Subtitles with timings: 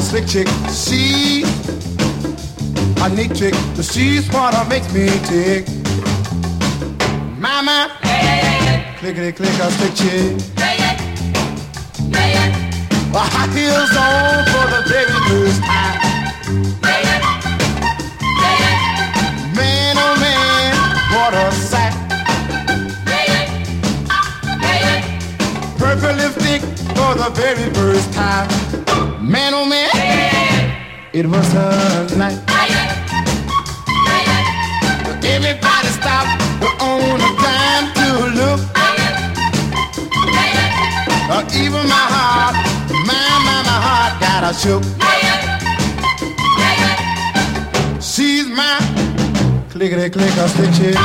[0.00, 0.48] a slick chick.
[0.70, 1.42] She
[3.02, 3.54] a neat chick.
[3.76, 5.66] The she's what makes me tick.
[7.38, 7.90] Mama,
[8.98, 10.32] clickety click a slick chick.
[13.12, 15.98] Well, high heels on for the very first time.
[19.56, 20.72] Man, oh man,
[21.14, 21.94] what a sight.
[25.78, 28.48] Purple lipstick for the very first time.
[29.22, 29.90] Man, oh man,
[31.12, 32.38] it was a night.
[35.22, 36.42] Everybody stopped
[36.82, 38.06] on a dime to
[38.38, 38.60] look.
[41.32, 42.54] Uh, even my heart,
[43.06, 44.82] my, my, my heart got a shook.
[48.02, 48.78] She's my
[49.70, 50.96] clickety click a stick chick.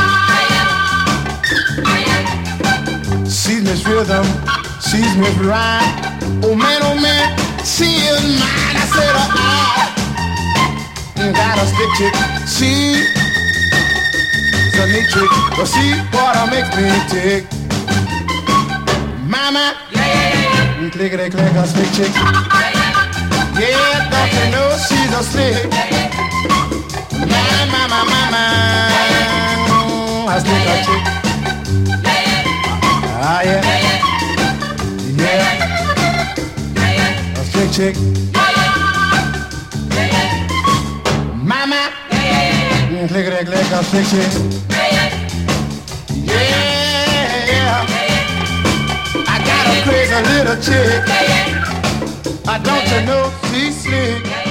[3.29, 4.26] She's Miss Rhythm,
[4.96, 5.84] she's Miss Rhyme.
[6.43, 8.76] Oh man, oh man, she is mine.
[8.79, 9.91] I said, uh, uh.
[11.20, 12.15] mm, oh, I got a stick chick.
[12.55, 13.04] She's
[14.79, 17.43] a neat chick, but she what I make me tick.
[19.27, 20.90] Mama, yeah, yeah, yeah.
[20.91, 22.13] clickety click a stick chick.
[23.59, 25.68] Yeah, don't you know she's a slick?
[27.32, 28.46] My, my, my, my, my,
[30.32, 31.04] a stick a chick.
[33.27, 34.04] Ah, yeah.
[37.66, 37.71] Yeah.
[37.71, 37.96] A slick chick.
[41.44, 41.91] Mama.
[43.08, 44.32] Clickety click a slick chick.
[46.13, 46.55] Yeah.
[49.27, 51.02] I got a crazy little chick.
[52.48, 54.45] I don't you know she's slick.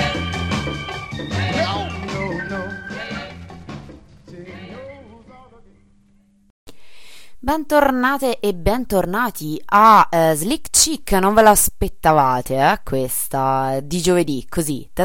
[7.44, 14.88] Bentornate e bentornati a eh, Slick Chick, non ve l'aspettavate, eh, questa di giovedì, così,
[14.94, 15.04] ta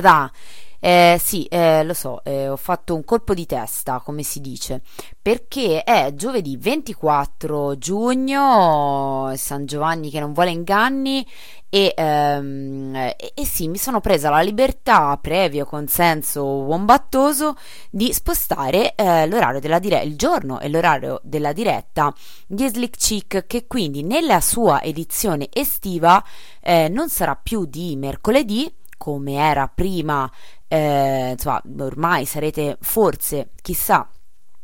[0.81, 4.81] eh, sì, eh, lo so, eh, ho fatto un colpo di testa, come si dice,
[5.21, 11.25] perché è giovedì 24 giugno, San Giovanni che non vuole inganni,
[11.69, 17.55] e, ehm, e- e sì, mi sono presa la libertà, previo consenso wombattoso,
[17.91, 22.13] di spostare eh, l'orario della diretta, il giorno e l'orario della diretta
[22.47, 26.23] di Slick Chick, che quindi nella sua edizione estiva
[26.61, 30.29] eh, non sarà più di mercoledì, come era prima,
[30.67, 34.07] eh, insomma, ormai sarete forse, chissà,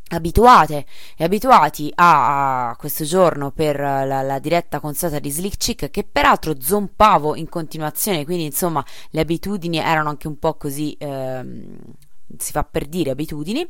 [0.09, 0.85] abituate
[1.17, 6.03] e abituati a, a questo giorno per la, la diretta consueta di Slick Chick che
[6.03, 11.77] peraltro zompavo in continuazione quindi insomma le abitudini erano anche un po' così ehm,
[12.37, 13.67] si fa per dire abitudini.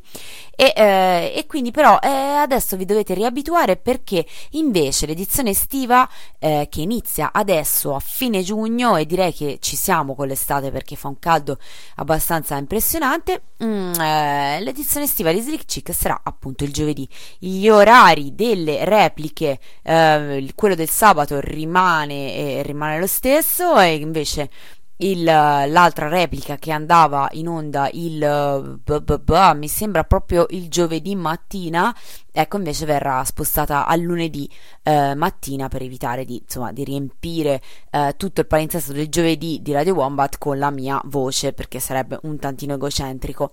[0.56, 6.08] E, eh, e quindi però eh, adesso vi dovete riabituare perché invece l'edizione estiva
[6.40, 10.96] eh, che inizia adesso a fine giugno e direi che ci siamo con l'estate perché
[10.96, 11.58] fa un caldo
[11.96, 17.08] abbastanza impressionante mm, eh, l'edizione estiva di Slick Chick sarà appunto il giovedì.
[17.38, 24.50] Gli orari delle repliche eh, quello del sabato rimane, eh, rimane lo stesso e invece
[24.98, 30.70] il, l'altra replica che andava in onda il b- b- b- mi sembra proprio il
[30.70, 31.94] giovedì mattina
[32.32, 34.50] ecco invece verrà spostata al lunedì
[34.84, 37.62] eh, mattina per evitare di, insomma, di riempire
[37.92, 42.20] eh, tutto il palinsesto del giovedì di Radio Wombat con la mia voce perché sarebbe
[42.24, 43.52] un tantino egocentrico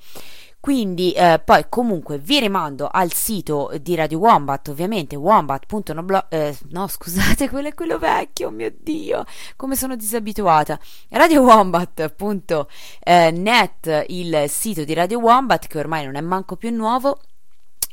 [0.63, 6.87] quindi eh, poi comunque vi rimando al sito di Radio Wombat, ovviamente wombat.no eh, no
[6.87, 9.25] scusate, quello è quello vecchio, mio Dio,
[9.57, 10.79] come sono disabituata.
[11.09, 17.19] radiowombat.net il sito di Radio Wombat che ormai non è manco più nuovo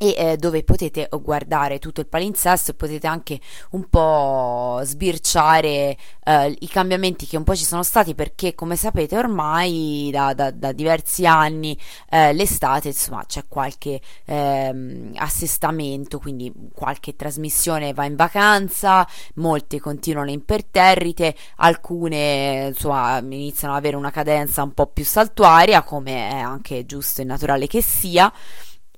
[0.01, 3.39] e eh, dove potete guardare tutto il palinsesto e potete anche
[3.71, 9.17] un po' sbirciare eh, i cambiamenti che un po' ci sono stati perché come sapete
[9.17, 11.77] ormai da, da- da diversi anni
[12.09, 20.31] eh, l'estate insomma c'è qualche ehm, assestamento quindi qualche trasmissione va in vacanza molte continuano
[20.31, 26.85] imperterrite alcune insomma iniziano ad avere una cadenza un po' più saltuaria come è anche
[26.85, 28.31] giusto e naturale che sia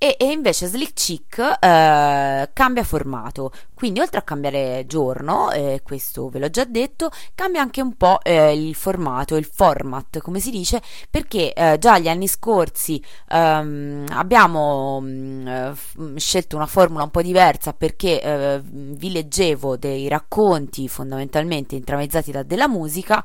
[0.02, 6.28] e, e invece Slick Chick eh, cambia formato, quindi oltre a cambiare giorno, eh, questo
[6.28, 10.50] ve l'ho già detto, cambia anche un po' eh, il formato, il format, come si
[10.50, 17.04] dice, perché eh, già gli anni scorsi ehm, abbiamo mh, eh, f- scelto una formula
[17.04, 23.24] un po' diversa perché eh, vi leggevo dei racconti fondamentalmente intramezzati da della musica,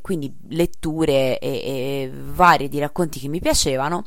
[0.00, 4.04] quindi letture e, e varie di racconti che mi piacevano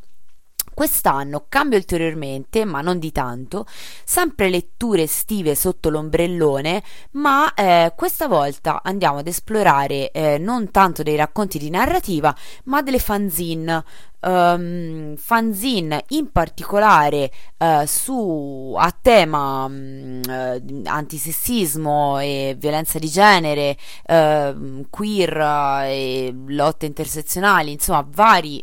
[0.77, 3.65] Quest'anno cambio ulteriormente, ma non di tanto,
[4.05, 6.83] sempre letture estive sotto l'ombrellone,
[7.13, 12.31] ma eh, questa volta andiamo ad esplorare eh, non tanto dei racconti di narrativa,
[12.65, 13.83] ma delle fanzine
[14.27, 23.77] um, fanzine in particolare uh, su, a tema um, uh, antisessismo e violenza di genere,
[24.07, 25.37] uh, queer
[25.85, 28.59] e lotte intersezionali, insomma vari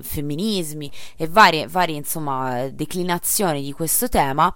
[0.00, 4.52] femminismi e varie, varie insomma, declinazioni di questo tema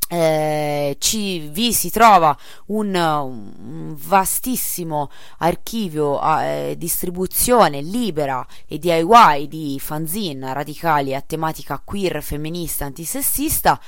[0.09, 2.35] Eh, ci, vi si trova
[2.67, 11.81] un, un vastissimo archivio a eh, distribuzione libera e DIY di fanzine radicali a tematica
[11.83, 13.79] queer, femminista, antisessista.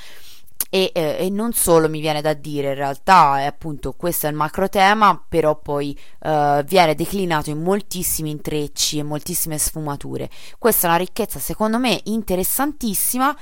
[0.71, 4.29] E, eh, e, non solo mi viene da dire, in realtà è appunto questo è
[4.29, 10.29] il macro tema, però poi eh, viene declinato in moltissimi intrecci e moltissime sfumature.
[10.59, 13.35] Questa è una ricchezza secondo me interessantissima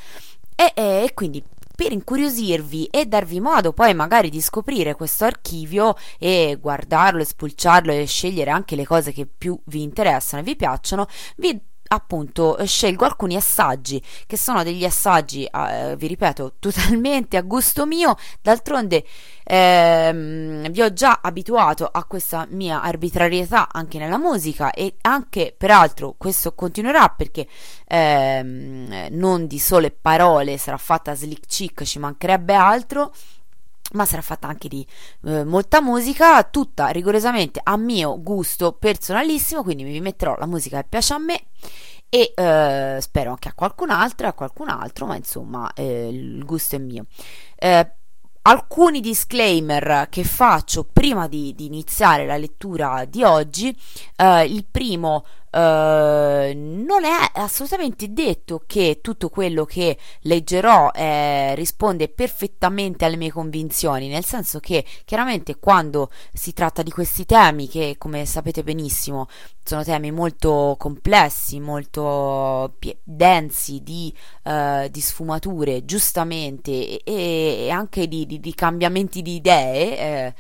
[0.59, 1.44] e, e, e quindi
[1.77, 8.06] per incuriosirvi e darvi modo poi magari di scoprire questo archivio e guardarlo, spulciarlo e
[8.07, 11.06] scegliere anche le cose che più vi interessano e vi piacciono,
[11.36, 17.86] vi appunto scelgo alcuni assaggi che sono degli assaggi eh, vi ripeto totalmente a gusto
[17.86, 18.16] mio.
[18.42, 19.06] D'altronde
[19.44, 26.16] ehm, vi ho già abituato a questa mia arbitrarietà anche nella musica e anche peraltro
[26.18, 27.48] questo continuerà perché
[27.88, 33.13] ehm, non di sole parole sarà fatta slick chick ci mancherebbe altro
[33.94, 34.86] ma sarà fatta anche di
[35.25, 40.88] eh, molta musica, tutta rigorosamente a mio gusto personalissimo, quindi mi metterò la musica che
[40.89, 41.44] piace a me
[42.10, 46.75] e eh, spero anche a qualcun altro, a qualcun altro, ma insomma eh, il gusto
[46.75, 47.06] è mio.
[47.56, 47.92] Eh,
[48.44, 53.78] alcuni disclaimer che faccio prima di, di iniziare la lettura di oggi.
[54.16, 55.25] Eh, il primo
[55.57, 63.31] Uh, non è assolutamente detto che tutto quello che leggerò eh, risponde perfettamente alle mie
[63.31, 69.27] convinzioni, nel senso che chiaramente quando si tratta di questi temi, che come sapete benissimo
[69.63, 74.13] sono temi molto complessi, molto pie- densi di,
[74.44, 80.36] uh, di, sfumature, giustamente, e, e anche di, di, di, cambiamenti di idee.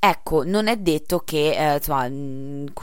[0.00, 2.08] Ecco, non è detto che eh, insomma,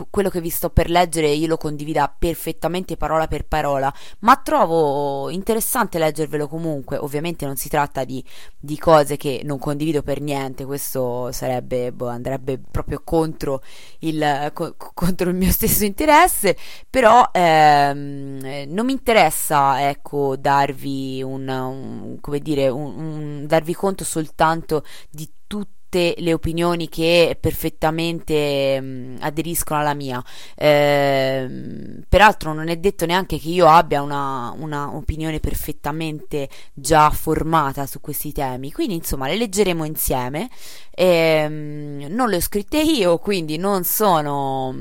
[0.09, 5.29] quello che vi sto per leggere io lo condivida perfettamente parola per parola, ma trovo
[5.29, 6.97] interessante leggervelo comunque.
[6.97, 8.21] Ovviamente non si tratta di,
[8.59, 13.61] di cose che non condivido per niente, questo sarebbe, boh, andrebbe proprio contro
[13.99, 16.57] il, co- contro il mio stesso interesse,
[16.89, 25.29] però ehm, non mi interessa, ecco, darvi un, un dire, un, darvi conto soltanto di
[25.47, 30.21] tutto tutte le opinioni che perfettamente mh, mm, aderiscono alla mia.
[30.55, 31.49] Eh,
[32.07, 38.01] peraltro non è detto neanche che io abbia una, una, opinione perfettamente già formata su
[38.01, 40.49] questi temi, quindi insomma le leggeremo insieme.
[40.91, 44.73] Eh, non le ho scritte io, quindi non sono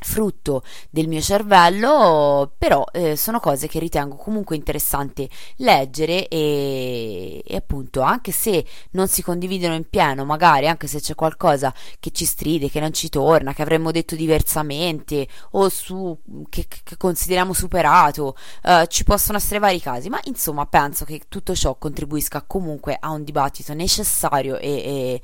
[0.00, 7.56] frutto del mio cervello, però eh, sono cose che ritengo comunque interessante leggere e, e,
[7.56, 12.24] appunto anche se non si condividono in pieno, magari anche se c'è qualcosa che ci
[12.24, 16.16] stride, che non ci torna, che avremmo detto diversamente o su,
[16.48, 21.54] che, che consideriamo superato, eh, ci possono essere vari casi, ma insomma penso che tutto
[21.54, 25.22] ciò contribuisca comunque a un dibattito necessario e, e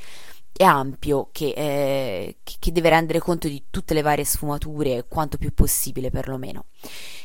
[0.57, 5.53] è ampio che, eh, che, deve rendere conto di tutte le varie sfumature quanto più
[5.53, 6.67] possibile perlomeno.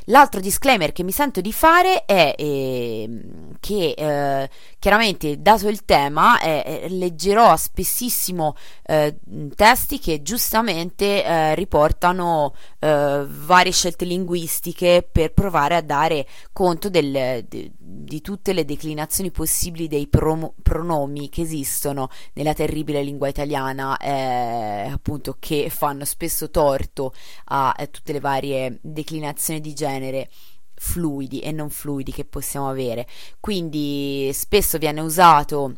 [0.09, 3.21] L'altro disclaimer che mi sento di fare è eh,
[3.59, 4.49] che eh,
[4.79, 9.17] chiaramente dato il tema eh, leggerò spessissimo eh,
[9.53, 17.45] testi che giustamente eh, riportano eh, varie scelte linguistiche per provare a dare conto del,
[17.47, 23.97] de, di tutte le declinazioni possibili dei promo, pronomi che esistono nella terribile lingua italiana
[23.99, 27.13] appunto che fanno spesso torto
[27.45, 30.29] a, a tutte le varie declinazioni di genere genere
[30.73, 33.05] fluidi e non fluidi che possiamo avere.
[33.39, 35.75] Quindi spesso viene usato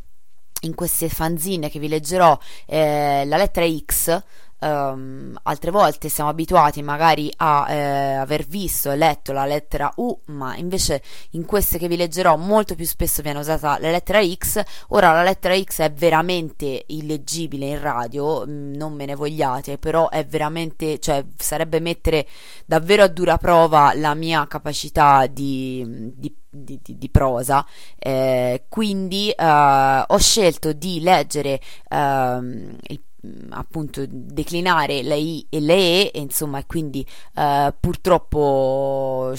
[0.61, 2.37] in queste fanzine che vi leggerò
[2.67, 4.23] eh, la lettera X
[4.61, 10.17] um, altre volte siamo abituati magari a eh, aver visto e letto la lettera U,
[10.25, 11.01] ma invece
[11.31, 14.61] in queste che vi leggerò molto più spesso viene usata la lettera X.
[14.89, 20.09] Ora la lettera X è veramente illeggibile in radio, mm, non me ne vogliate, però
[20.09, 22.27] è veramente, cioè sarebbe mettere
[22.65, 27.65] davvero a dura prova la mia capacità di, di di, di, di, prosa,
[27.97, 32.39] eh, quindi eh, ho scelto di leggere eh,
[32.81, 33.01] il
[33.49, 39.33] appunto declinare le I e le E, e insomma, quindi eh, purtroppo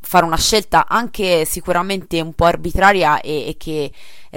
[0.00, 3.92] fare una scelta anche sicuramente un po' arbitraria e, e che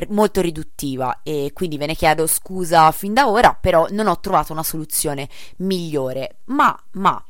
[0.10, 4.52] molto riduttiva e quindi ve ne chiedo scusa fin da ora, però non ho trovato
[4.52, 6.38] una soluzione migliore.
[6.46, 7.24] Ma, ma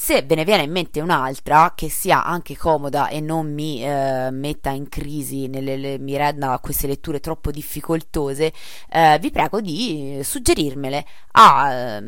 [0.00, 4.30] se ve ne viene in mente un'altra che sia anche comoda e non mi eh,
[4.30, 8.52] metta in crisi, nelle, le, mi renda queste letture troppo difficoltose,
[8.92, 12.02] eh, vi prego di suggerirmele a, eh,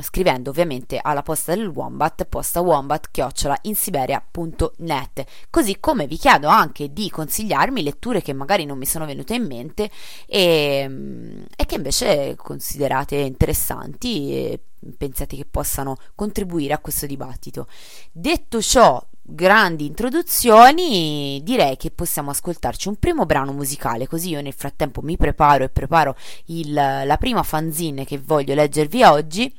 [0.00, 5.24] scrivendo ovviamente alla posta del Wombat, posta wombat chiocciola insiberia.net.
[5.50, 9.46] Così come vi chiedo anche di consigliarmi letture che magari non mi sono venute in
[9.46, 9.90] mente
[10.26, 14.32] e, e che invece considerate interessanti.
[14.32, 14.60] E,
[14.96, 17.66] pensate che possano contribuire a questo dibattito.
[18.10, 24.52] Detto ciò, grandi introduzioni, direi che possiamo ascoltarci un primo brano musicale, così io nel
[24.52, 29.54] frattempo mi preparo e preparo il, la prima fanzine che voglio leggervi oggi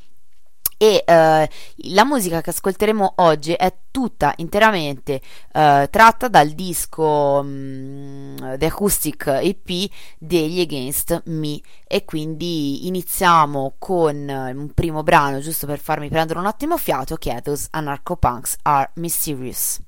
[0.84, 1.48] e uh,
[1.94, 5.22] la musica che ascolteremo oggi è tutta interamente
[5.54, 14.28] uh, tratta dal disco um, The Acoustic EP degli Against Me e quindi iniziamo con
[14.28, 18.92] un primo brano giusto per farmi prendere un attimo fiato che è Those Anarcho-Punks Are
[18.96, 19.80] Mysterious.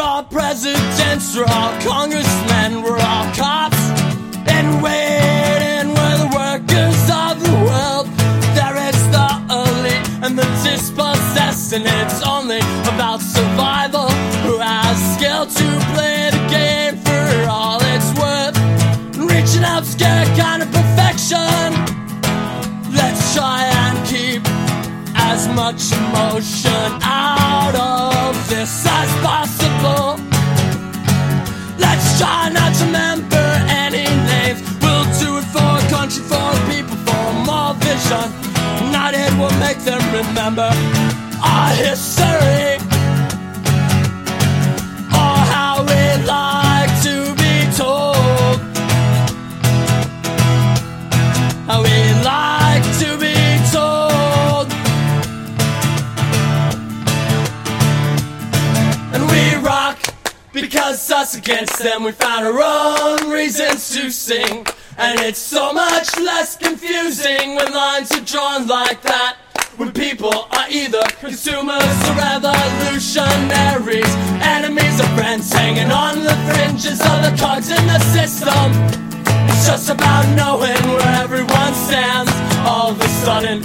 [0.00, 3.78] All presidents, we're all congressmen, we're all cops.
[4.48, 8.06] And waiting, we're the workers of the world.
[8.56, 12.60] There is the elite and the dispossessed, and it's only
[12.92, 14.08] about survival.
[14.44, 18.56] Who has skill to play the game for all it's worth?
[19.16, 21.70] Reaching out, scare kind of perfection.
[22.92, 24.42] Let's try and keep
[25.14, 28.89] as much emotion out of this
[32.20, 33.46] try not to remember
[33.84, 34.60] any names.
[34.82, 38.26] We'll do it for a country, for people, for more vision.
[38.92, 40.70] Not it will make them remember
[41.42, 42.69] our history.
[60.90, 64.66] Because us against them we found our own reasons to sing.
[64.98, 69.36] And it's so much less confusing when lines are drawn like that.
[69.76, 74.12] When people are either consumers or revolutionaries.
[74.42, 78.66] Enemies or friends hanging on the fringes of the cards in the system.
[79.46, 82.32] It's just about knowing where everyone stands.
[82.66, 83.62] All of a sudden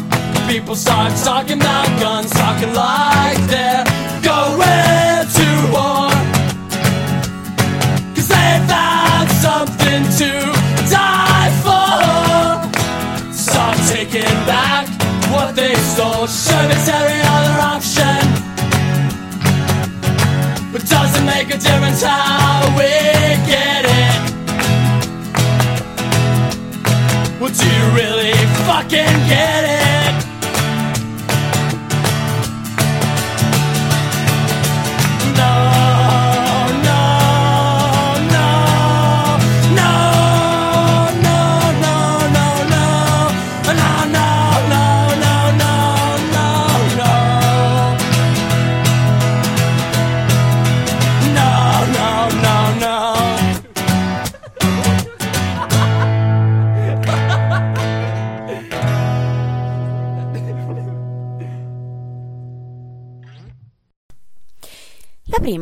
[0.48, 3.84] people start talking about guns talking like they're
[4.22, 5.15] going
[15.56, 18.20] they stole Sure, it's every other option
[20.72, 22.92] But does it make a difference how we
[23.48, 24.22] get it?
[27.40, 28.34] Well, do you really
[28.68, 29.85] fucking get it?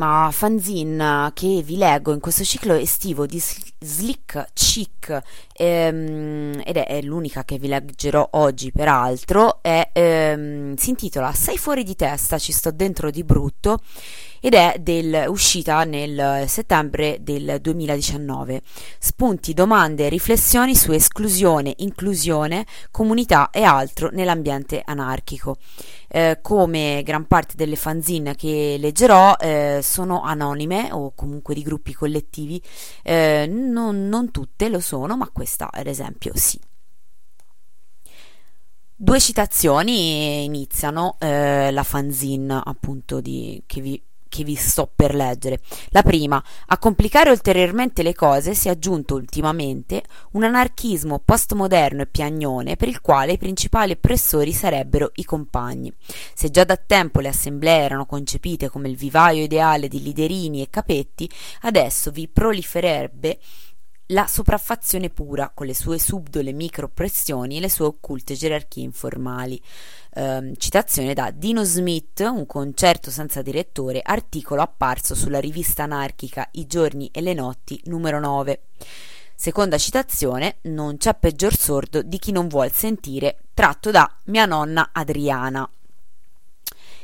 [0.04, 5.22] Prima fanzine che vi leggo in questo ciclo estivo di Sl- Slick Chick
[5.54, 11.58] ehm, ed è, è l'unica che vi leggerò oggi peraltro è, ehm, si intitola Sei
[11.58, 13.80] fuori di testa, ci sto dentro di brutto
[14.46, 18.62] ed è del, uscita nel settembre del 2019.
[19.00, 25.56] Spunti, domande e riflessioni su esclusione, inclusione, comunità e altro nell'ambiente anarchico.
[26.10, 31.94] Eh, come gran parte delle fanzine che leggerò eh, sono anonime o comunque di gruppi
[31.94, 32.62] collettivi,
[33.02, 36.60] eh, non, non tutte lo sono, ma questa ad esempio sì.
[38.94, 44.02] Due citazioni iniziano eh, la fanzine appunto di, che, vi,
[44.34, 45.60] che vi sto per leggere.
[45.90, 52.08] La prima, a complicare ulteriormente le cose si è aggiunto ultimamente un anarchismo postmoderno e
[52.08, 55.94] piagnone per il quale i principali oppressori sarebbero i compagni.
[56.34, 60.70] Se già da tempo le assemblee erano concepite come il vivaio ideale di liderini e
[60.72, 61.30] capetti,
[61.62, 63.38] adesso vi prolifererebbe
[64.14, 69.60] la sopraffazione pura, con le sue subdole microoppressioni e le sue occulte gerarchie informali.
[70.14, 76.68] Eh, citazione da Dino Smith, un concerto senza direttore, articolo apparso sulla rivista anarchica I
[76.68, 78.62] giorni e le notti, numero 9.
[79.36, 84.92] Seconda citazione, non c'è peggior sordo di chi non vuol sentire, tratto da mia nonna
[84.94, 85.68] Adriana.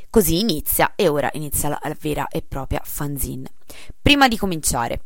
[0.08, 3.50] Così inizia, e ora inizia la vera e propria fanzine.
[4.00, 5.02] Prima di cominciare,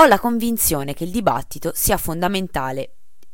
[0.00, 2.88] ho la convinzione che il dibattito sia fondamentale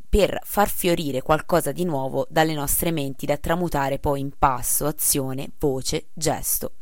[0.09, 5.50] per far fiorire qualcosa di nuovo dalle nostre menti da tramutare poi in passo, azione,
[5.59, 6.76] voce, gesto.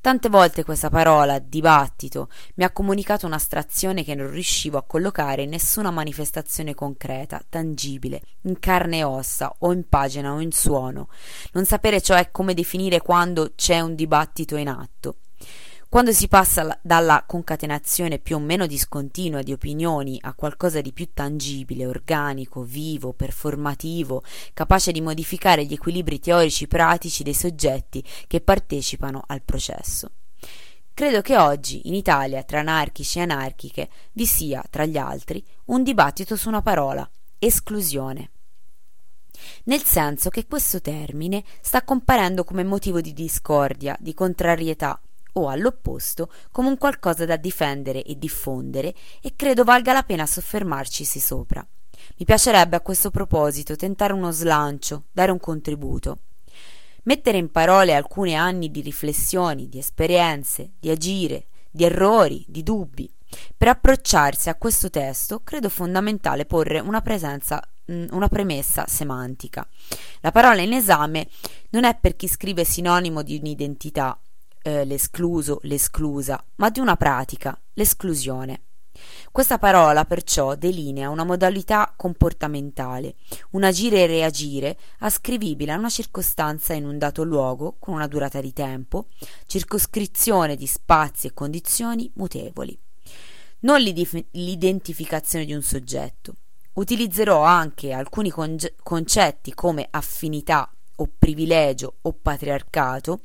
[0.00, 5.50] Tante volte questa parola, dibattito, mi ha comunicato un'astrazione che non riuscivo a collocare in
[5.50, 11.08] nessuna manifestazione concreta, tangibile, in carne e ossa, o in pagina o in suono.
[11.54, 15.16] Non sapere cioè come definire quando c'è un dibattito in atto.
[15.90, 21.14] Quando si passa dalla concatenazione più o meno discontinua di opinioni a qualcosa di più
[21.14, 29.24] tangibile, organico, vivo, performativo, capace di modificare gli equilibri teorici pratici dei soggetti che partecipano
[29.28, 30.10] al processo.
[30.92, 35.82] Credo che oggi in Italia tra anarchici e anarchiche vi sia, tra gli altri, un
[35.82, 38.32] dibattito su una parola, esclusione
[39.64, 45.00] nel senso che questo termine sta comparendo come motivo di discordia, di contrarietà,
[45.34, 51.20] o all'opposto come un qualcosa da difendere e diffondere e credo valga la pena soffermarcisi
[51.20, 51.66] sopra.
[52.16, 56.18] Mi piacerebbe a questo proposito tentare uno slancio, dare un contributo.
[57.04, 63.10] Mettere in parole alcuni anni di riflessioni, di esperienze, di agire, di errori, di dubbi.
[63.56, 69.66] Per approcciarsi a questo testo credo fondamentale porre una presenza mm, una premessa semantica.
[70.20, 71.28] La parola in esame
[71.70, 74.18] non è per chi scrive sinonimo di un'identità,
[74.68, 78.62] eh, l'escluso, l'esclusa, ma di una pratica, l'esclusione.
[79.30, 83.14] Questa parola perciò delinea una modalità comportamentale,
[83.52, 88.40] un agire e reagire ascrivibile a una circostanza in un dato luogo con una durata
[88.40, 89.06] di tempo,
[89.46, 92.78] circoscrizione di spazi e condizioni mutevoli.
[93.60, 96.34] Non l'identificazione di un soggetto.
[96.74, 103.20] Utilizzerò anche alcuni concetti come affinità o privilegio o patriarcato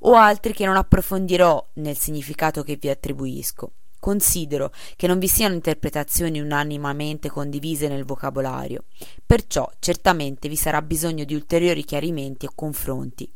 [0.00, 3.72] o altri che non approfondirò nel significato che vi attribuisco.
[3.98, 8.84] Considero che non vi siano interpretazioni unanimamente condivise nel vocabolario,
[9.24, 13.28] perciò certamente vi sarà bisogno di ulteriori chiarimenti o confronti.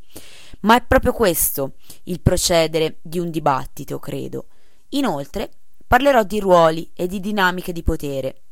[0.61, 1.75] Ma è proprio questo
[2.05, 4.47] il procedere di un dibattito, credo.
[4.91, 5.51] Inoltre
[5.87, 8.43] parlerò di ruoli e di dinamiche di potere,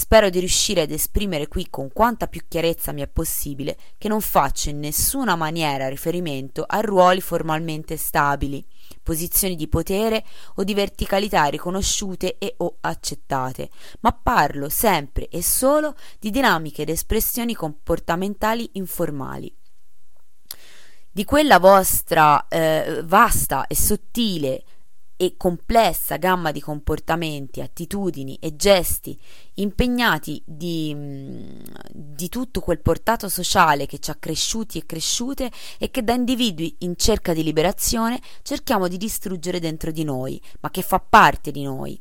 [0.00, 4.20] Spero di riuscire ad esprimere qui con quanta più chiarezza mi è possibile che non
[4.20, 8.64] faccio in nessuna maniera riferimento a ruoli formalmente stabili,
[9.02, 15.96] posizioni di potere o di verticalità riconosciute e o accettate, ma parlo sempre e solo
[16.20, 19.52] di dinamiche ed espressioni comportamentali informali.
[21.10, 24.62] Di quella vostra eh, vasta e sottile
[25.20, 29.18] e complessa gamma di comportamenti, attitudini e gesti
[29.54, 31.60] impegnati di, mm,
[31.92, 36.76] di, tutto quel portato sociale che ci ha cresciuti e cresciute e che da individui
[36.78, 41.64] in cerca di liberazione cerchiamo di distruggere dentro di noi, ma che fa parte di
[41.64, 42.00] noi.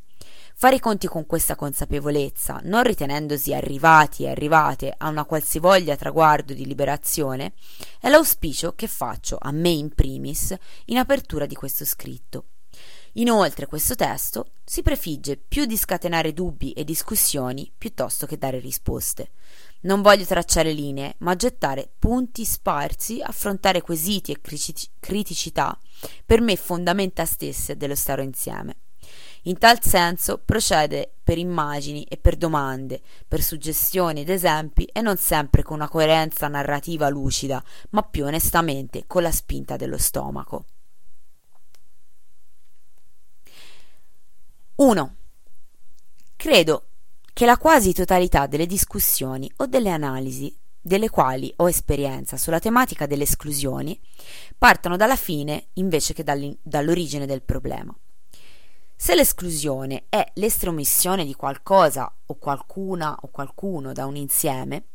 [0.54, 6.54] Fare i conti con questa consapevolezza, non ritenendosi arrivati e arrivate a una qualsivoglia traguardo
[6.54, 7.54] di liberazione,
[8.00, 12.46] è l'auspicio che faccio a me in primis in apertura di questo scritto.
[13.18, 19.32] Inoltre questo testo si prefigge più di scatenare dubbi e discussioni piuttosto che dare risposte.
[19.82, 24.40] Non voglio tracciare linee, ma gettare punti sparsi, affrontare quesiti e
[25.00, 25.76] criticità,
[26.26, 28.78] per me fondamenta stesse dello stare insieme.
[29.44, 35.18] In tal senso procede per immagini e per domande, per suggestioni ed esempi e non
[35.18, 40.66] sempre con una coerenza narrativa lucida, ma più onestamente con la spinta dello stomaco.
[44.88, 45.16] 1.
[46.38, 46.88] Credo
[47.34, 53.06] che la quasi totalità delle discussioni o delle analisi delle quali ho esperienza sulla tematica
[53.06, 54.00] delle esclusioni
[54.58, 57.94] partano dalla fine invece che dall'origine del problema.
[59.00, 64.86] Se l'esclusione è l'estromissione di qualcosa o qualcuna o qualcuno da un insieme,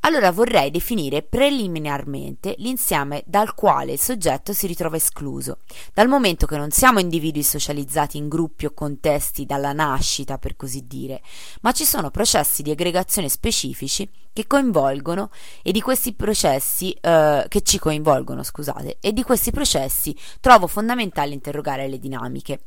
[0.00, 5.58] allora vorrei definire preliminarmente l'insieme dal quale il soggetto si ritrova escluso,
[5.92, 10.86] dal momento che non siamo individui socializzati in gruppi o contesti dalla nascita, per così
[10.86, 11.20] dire,
[11.60, 15.30] ma ci sono processi di aggregazione specifici che coinvolgono
[15.62, 21.34] e di questi processi eh, che ci coinvolgono, scusate, e di questi processi trovo fondamentale
[21.34, 22.60] interrogare le dinamiche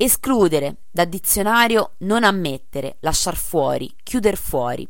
[0.00, 4.88] Escludere, da dizionario non ammettere, lasciar fuori, chiuder fuori.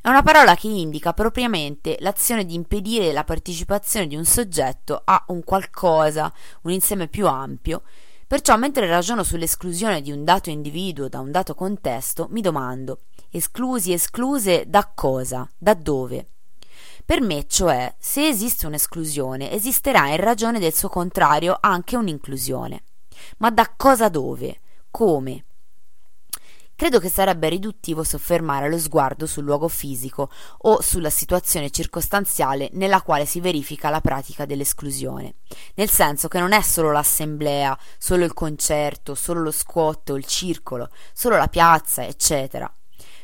[0.00, 5.24] È una parola che indica propriamente l'azione di impedire la partecipazione di un soggetto a
[5.30, 7.82] un qualcosa, un insieme più ampio.
[8.28, 13.92] Perciò, mentre ragiono sull'esclusione di un dato individuo da un dato contesto, mi domando: esclusi,
[13.92, 15.50] escluse da cosa?
[15.58, 16.28] Da dove?
[17.04, 22.84] Per me, cioè, se esiste un'esclusione, esisterà in ragione del suo contrario anche un'inclusione.
[23.38, 24.60] Ma da cosa dove?
[24.90, 25.44] Come?
[26.76, 30.28] Credo che sarebbe riduttivo soffermare lo sguardo sul luogo fisico
[30.62, 35.36] o sulla situazione circostanziale nella quale si verifica la pratica dell'esclusione,
[35.76, 40.24] nel senso che non è solo l'assemblea, solo il concerto, solo lo squat o il
[40.24, 42.72] circolo, solo la piazza, eccetera.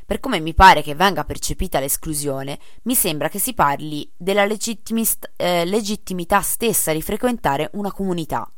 [0.06, 5.64] Per come mi pare che venga percepita l'esclusione, mi sembra che si parli della eh,
[5.64, 8.48] legittimità stessa di frequentare una comunità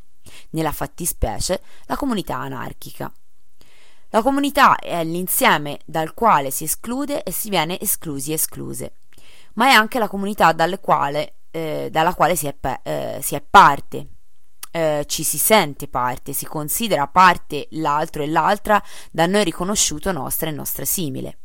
[0.51, 3.13] nella fattispecie la comunità anarchica.
[4.11, 8.97] La comunità è l'insieme dal quale si esclude e si viene esclusi e escluse,
[9.55, 14.09] ma è anche la comunità quale, eh, dalla quale si è, eh, si è parte,
[14.71, 20.51] eh, ci si sente parte, si considera parte l'altro e l'altra da noi riconosciuto nostra
[20.51, 21.39] e nostra simile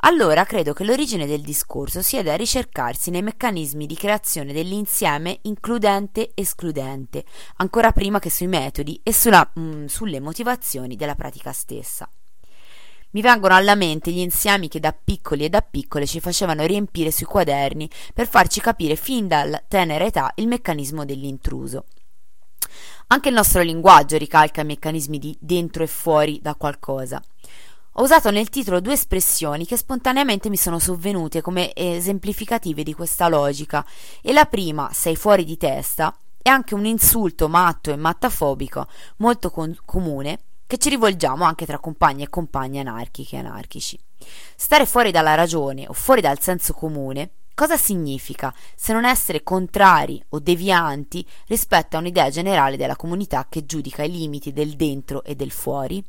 [0.00, 7.24] allora credo che l'origine del discorso sia da ricercarsi nei meccanismi di creazione dell'insieme includente-escludente,
[7.56, 12.08] ancora prima che sui metodi e sulla, mh, mm, sulle motivazioni della pratica stessa.
[13.10, 17.10] Mi vengono alla mente gli insiemi che da piccoli e da piccole ci facevano riempire
[17.10, 21.86] sui quaderni per farci capire fin dalla tenera età il meccanismo dell'intruso.
[23.08, 27.22] Anche il nostro linguaggio ricalca meccanismi di dentro e fuori da qualcosa.
[27.98, 33.26] Ho usato nel titolo due espressioni che spontaneamente mi sono sovvenute come esemplificative di questa
[33.26, 33.84] logica
[34.22, 39.50] e la prima, sei fuori di testa, è anche un insulto matto e mattafobico molto
[39.50, 43.98] con- comune che ci rivolgiamo anche tra compagni e compagne anarchiche e anarchici.
[44.54, 50.22] Stare fuori dalla ragione o fuori dal senso comune cosa significa se non essere contrari
[50.28, 55.34] o devianti rispetto a un'idea generale della comunità che giudica i limiti del dentro e
[55.34, 56.04] del fuori?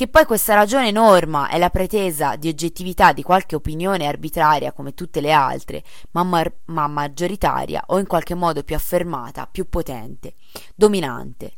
[0.00, 4.94] Che poi questa ragione norma è la pretesa di oggettività di qualche opinione arbitraria come
[4.94, 10.36] tutte le altre, ma, mar- ma maggioritaria o in qualche modo più affermata, più potente,
[10.74, 11.52] dominante.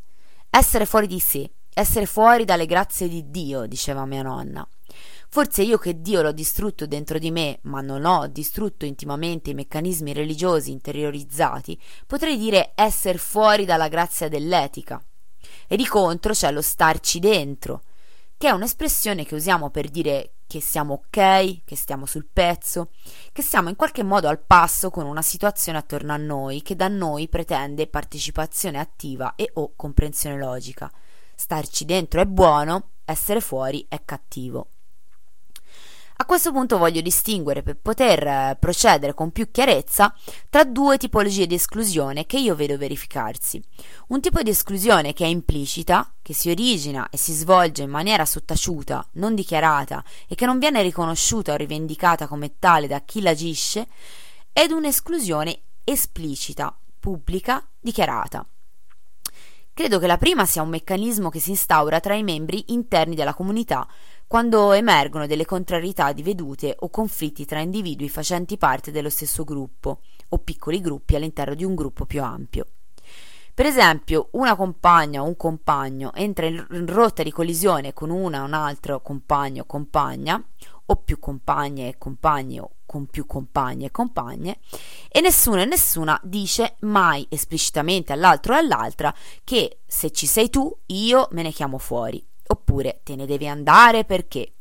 [0.50, 4.66] Essere fuori di sé, essere fuori dalle grazie di Dio, diceva mia nonna.
[5.28, 9.54] Forse io che Dio l'ho distrutto dentro di me, ma non ho distrutto intimamente i
[9.54, 15.00] meccanismi religiosi interiorizzati, potrei dire essere fuori dalla grazia dell'etica.
[15.68, 17.82] E di contro c'è lo starci dentro,
[18.42, 22.90] che è un'espressione che usiamo per dire che siamo ok, che stiamo sul pezzo,
[23.30, 26.88] che siamo in qualche modo al passo con una situazione attorno a noi che da
[26.88, 30.90] noi pretende partecipazione attiva e o comprensione logica.
[31.36, 34.71] Starci dentro è buono, essere fuori è cattivo.
[36.16, 40.14] A questo punto voglio distinguere per poter eh, procedere con più chiarezza
[40.50, 43.62] tra due tipologie di esclusione che io vedo verificarsi.
[44.08, 48.24] Un tipo di esclusione che è implicita, che si origina e si svolge in maniera
[48.24, 53.88] sottaciuta, non dichiarata e che non viene riconosciuta o rivendicata come tale da chi l'agisce,
[54.52, 58.46] ed un'esclusione esplicita, pubblica, dichiarata.
[59.74, 63.32] Credo che la prima sia un meccanismo che si instaura tra i membri interni della
[63.32, 63.88] comunità
[64.32, 70.00] quando emergono delle contrarietà di vedute o conflitti tra individui facenti parte dello stesso gruppo
[70.30, 72.64] o piccoli gruppi all'interno di un gruppo più ampio.
[73.52, 78.46] Per esempio, una compagna o un compagno entra in rotta di collisione con una o
[78.46, 80.42] un altro compagno o compagna,
[80.86, 84.60] o più compagne e compagni o con più compagne e compagne,
[85.10, 89.14] e nessuno e nessuna dice mai esplicitamente all'altro o all'altra
[89.44, 94.04] che se ci sei tu, io me ne chiamo fuori oppure te ne devi andare
[94.04, 94.52] perché.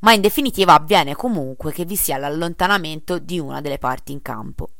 [0.00, 4.70] Ma in definitiva avviene comunque che vi sia l'allontanamento di una delle parti in campo.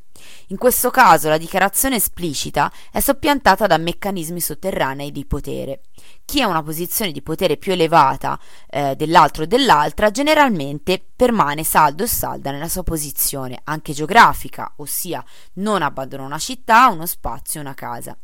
[0.49, 5.83] In questo caso la dichiarazione esplicita è soppiantata da meccanismi sotterranei di potere.
[6.25, 12.03] Chi ha una posizione di potere più elevata eh, dell'altro o dell'altra generalmente permane saldo
[12.03, 17.75] e salda nella sua posizione, anche geografica, ossia non abbandona una città, uno spazio, una
[17.75, 18.17] casa,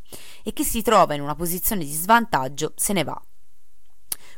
[0.42, 3.20] e chi si trova in una posizione di svantaggio se ne va.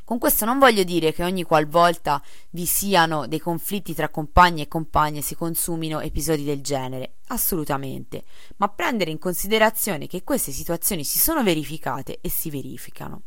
[0.07, 4.69] Con questo non voglio dire che ogni qualvolta vi siano dei conflitti tra compagni e
[4.69, 8.23] compagne si consumino episodi del genere, assolutamente,
[8.59, 13.23] ma prendere in considerazione che queste situazioni si sono verificate e si verificano.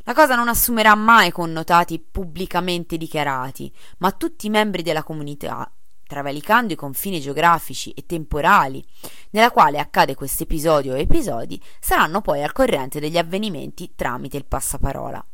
[0.00, 5.72] La cosa non assumerà mai connotati pubblicamente dichiarati, ma tutti i membri della comunità,
[6.06, 8.84] travalicando i confini geografici e temporali
[9.30, 14.44] nella quale accade questo episodio o episodi, saranno poi al corrente degli avvenimenti tramite il
[14.44, 15.24] passaparola.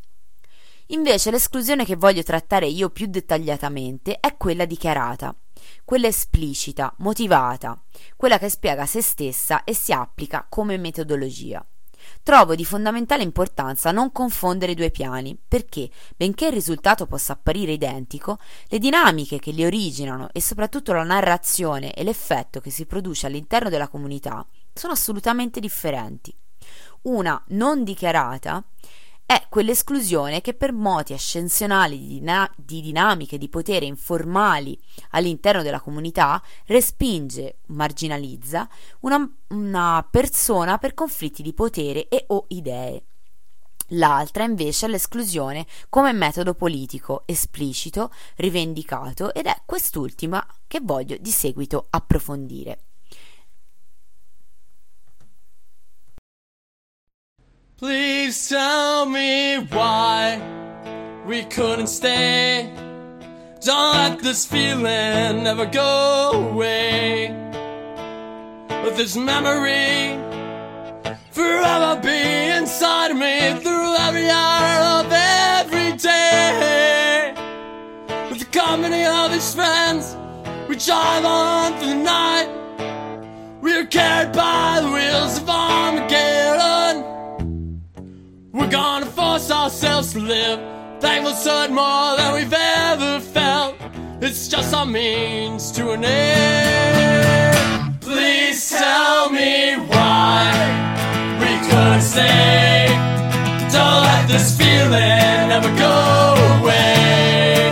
[0.88, 5.34] Invece l'esclusione che voglio trattare io più dettagliatamente è quella dichiarata,
[5.84, 7.82] quella esplicita, motivata,
[8.16, 11.64] quella che spiega se stessa e si applica come metodologia.
[12.22, 17.72] Trovo di fondamentale importanza non confondere i due piani, perché, benché il risultato possa apparire
[17.72, 23.26] identico, le dinamiche che li originano e soprattutto la narrazione e l'effetto che si produce
[23.26, 26.34] all'interno della comunità sono assolutamente differenti.
[27.02, 28.62] Una non dichiarata
[29.26, 34.78] è quell'esclusione che per moti ascensionali di, dina- di, dinamiche di potere informali
[35.10, 38.68] all'interno della comunità respinge, marginalizza
[39.00, 43.04] una, una persona per conflitti di potere e o idee.
[43.88, 51.30] L'altra invece è l'esclusione come metodo politico esplicito, rivendicato ed è quest'ultima che voglio di
[51.30, 52.78] seguito approfondire.
[57.76, 60.40] Please tell me why
[61.26, 62.72] we couldn't stay.
[63.60, 67.30] Don't let this feeling ever go away.
[68.68, 70.16] Let this memory
[71.32, 77.34] forever be inside me through every hour of every day.
[78.30, 80.16] With the company of his friends,
[80.68, 82.48] we drive on through the night.
[83.60, 85.73] We are carried by the wheels of Armageddon.
[89.64, 90.60] Ourselves to live.
[91.00, 93.74] Thankful to more than we've ever felt.
[94.20, 97.98] It's just our means to an end.
[98.02, 100.52] Please tell me why
[101.40, 102.88] we couldn't stay.
[103.72, 105.96] Don't let this feeling ever go
[106.60, 107.70] away.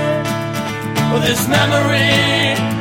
[1.11, 2.72] Well, this memory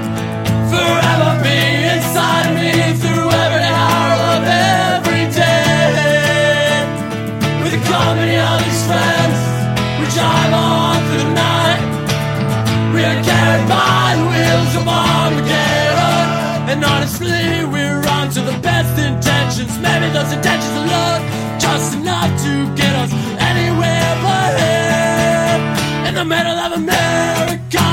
[17.02, 19.76] honestly, we're on to the best intentions.
[19.80, 21.22] Maybe those intentions alone,
[21.60, 26.08] just enough to get us anywhere but here.
[26.10, 27.91] In the middle of America.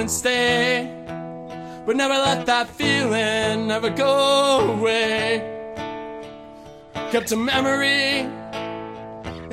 [0.00, 1.04] Couldn't stay.
[1.84, 5.42] But never let that feeling never go away.
[7.10, 8.20] Kept a memory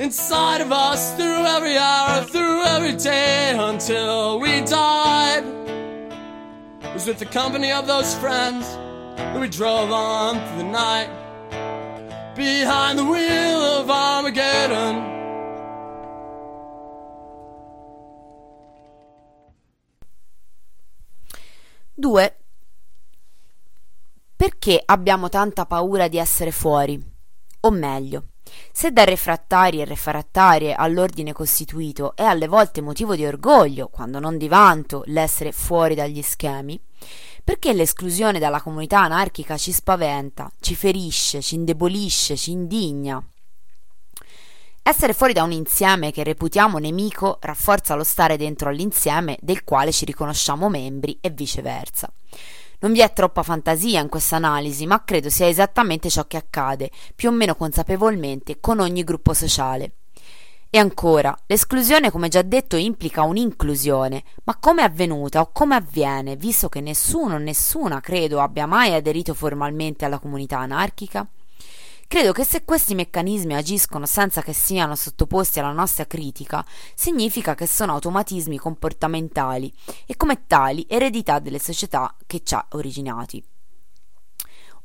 [0.02, 5.44] inside of us through every hour, through every day until we died.
[6.80, 8.64] It was with the company of those friends
[9.16, 11.10] that we drove on through the night
[12.34, 15.07] behind the wheel of Armageddon.
[22.00, 22.36] Due,
[24.36, 26.96] perché abbiamo tanta paura di essere fuori?
[27.62, 28.26] O meglio,
[28.70, 34.38] se da refrattari e refrattarie all'ordine costituito è alle volte motivo di orgoglio, quando non
[34.38, 36.80] di vanto, l'essere fuori dagli schemi,
[37.42, 43.20] perché l'esclusione dalla comunità anarchica ci spaventa, ci ferisce, ci indebolisce, ci indigna?
[44.88, 49.92] Essere fuori da un insieme che reputiamo nemico rafforza lo stare dentro all'insieme del quale
[49.92, 52.10] ci riconosciamo membri e viceversa.
[52.78, 56.90] Non vi è troppa fantasia in questa analisi, ma credo sia esattamente ciò che accade,
[57.14, 59.92] più o meno consapevolmente, con ogni gruppo sociale.
[60.70, 66.36] E ancora, l'esclusione, come già detto, implica un'inclusione, ma come è avvenuta o come avviene,
[66.36, 71.28] visto che nessuno nessuna, credo, abbia mai aderito formalmente alla comunità anarchica?
[72.08, 77.66] Credo che se questi meccanismi agiscono senza che siano sottoposti alla nostra critica, significa che
[77.66, 79.70] sono automatismi comportamentali
[80.06, 83.44] e come tali eredità delle società che ci ha originati.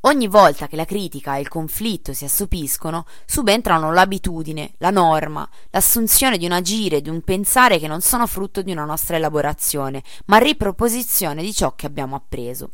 [0.01, 6.37] Ogni volta che la critica e il conflitto si assopiscono, subentrano l'abitudine, la norma, l'assunzione
[6.37, 10.39] di un agire di un pensare che non sono frutto di una nostra elaborazione, ma
[10.39, 12.71] riproposizione di ciò che abbiamo appreso.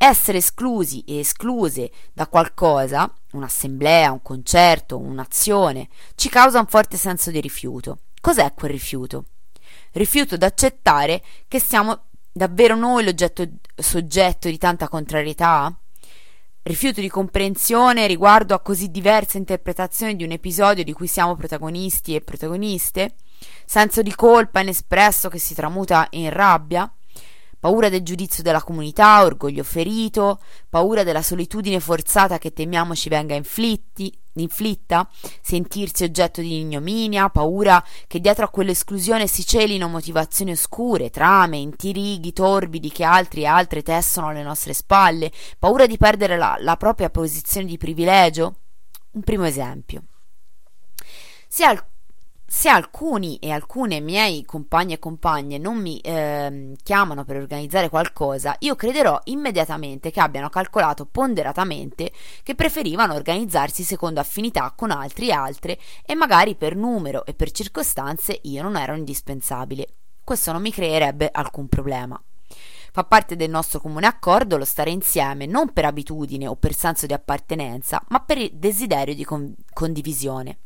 [0.00, 7.32] Essere esclusi e escluse da qualcosa, un'assemblea, un concerto, un'azione, ci causa un forte senso
[7.32, 7.98] di rifiuto.
[8.20, 9.24] Cos'è quel rifiuto?
[9.92, 15.76] Rifiuto d'accettare che siamo davvero noi l'oggetto soggetto di tanta contrarietà?
[16.62, 22.14] Rifiuto di comprensione riguardo a così diverse interpretazioni di un episodio di cui siamo protagonisti
[22.14, 23.14] e protagoniste?
[23.64, 26.88] Senso di colpa inespresso che si tramuta in rabbia?
[27.58, 33.34] Paura del giudizio della comunità, orgoglio ferito, paura della solitudine forzata che temiamo ci venga
[33.34, 35.08] inflitti, inflitta,
[35.40, 42.32] sentirsi oggetto di ignominia, paura che dietro a quell'esclusione si celino motivazioni oscure, trame, intirighi
[42.32, 47.10] torbidi che altri e altre tessono alle nostre spalle, paura di perdere la, la propria
[47.10, 48.54] posizione di privilegio?
[49.12, 50.02] Un primo esempio.
[51.48, 51.82] Se al
[52.50, 58.56] se alcuni e alcune miei compagni e compagne non mi eh, chiamano per organizzare qualcosa,
[58.60, 62.10] io crederò immediatamente che abbiano calcolato ponderatamente
[62.42, 67.50] che preferivano organizzarsi secondo affinità con altri e altre e magari per numero e per
[67.50, 69.86] circostanze io non ero indispensabile.
[70.24, 72.18] Questo non mi creerebbe alcun problema.
[72.92, 77.04] Fa parte del nostro comune accordo lo stare insieme non per abitudine o per senso
[77.04, 80.60] di appartenenza, ma per il desiderio di con- condivisione.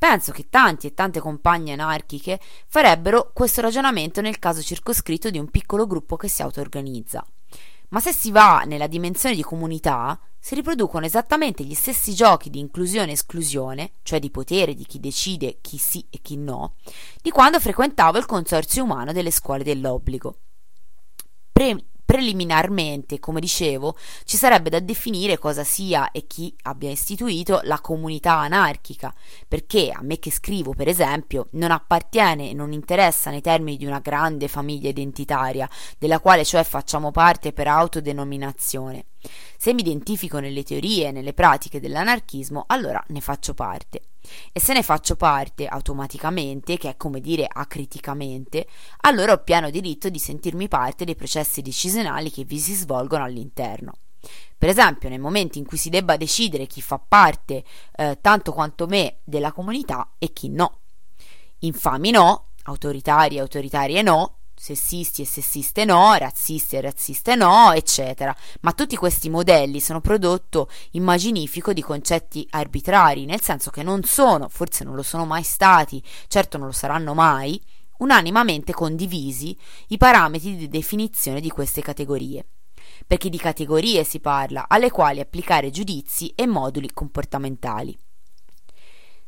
[0.00, 5.50] Penso che tanti e tante compagne anarchiche farebbero questo ragionamento nel caso circoscritto di un
[5.50, 7.22] piccolo gruppo che si auto-organizza.
[7.90, 12.60] Ma se si va nella dimensione di comunità, si riproducono esattamente gli stessi giochi di
[12.60, 16.76] inclusione e esclusione, cioè di potere di chi decide chi sì e chi no,
[17.20, 20.34] di quando frequentavo il consorzio umano delle scuole dell'obbligo.
[21.52, 27.78] Pre- preliminarmente, come dicevo, ci sarebbe da definire cosa sia e chi abbia istituito la
[27.78, 29.14] comunità anarchica,
[29.46, 33.86] perché a me che scrivo, per esempio, non appartiene e non interessa nei termini di
[33.86, 39.04] una grande famiglia identitaria, della quale cioè facciamo parte per autodenominazione.
[39.56, 44.02] Se mi identifico nelle teorie e nelle pratiche dell'anarchismo, allora ne faccio parte.
[44.52, 48.66] E se ne faccio parte automaticamente, che è come dire acriticamente,
[49.02, 53.94] allora ho pieno diritto di sentirmi parte dei processi decisionali che vi si svolgono all'interno.
[54.56, 57.64] Per esempio, nel momento in cui si debba decidere chi fa parte
[57.96, 60.80] eh, tanto quanto me della comunità e chi no.
[61.60, 68.36] Infami no, autoritari e autoritarie no, sessisti e sessiste no, razzisti e razziste no, eccetera.
[68.60, 74.50] Ma tutti questi modelli sono prodotto immaginifico di concetti arbitrari, nel senso che non sono,
[74.50, 77.58] forse non lo sono mai stati, certo non lo saranno mai,
[78.00, 79.56] unanimamente condivisi
[79.88, 82.44] i parametri di definizione di queste categorie.
[83.06, 87.96] Perché di categorie si parla alle quali applicare giudizi e moduli comportamentali.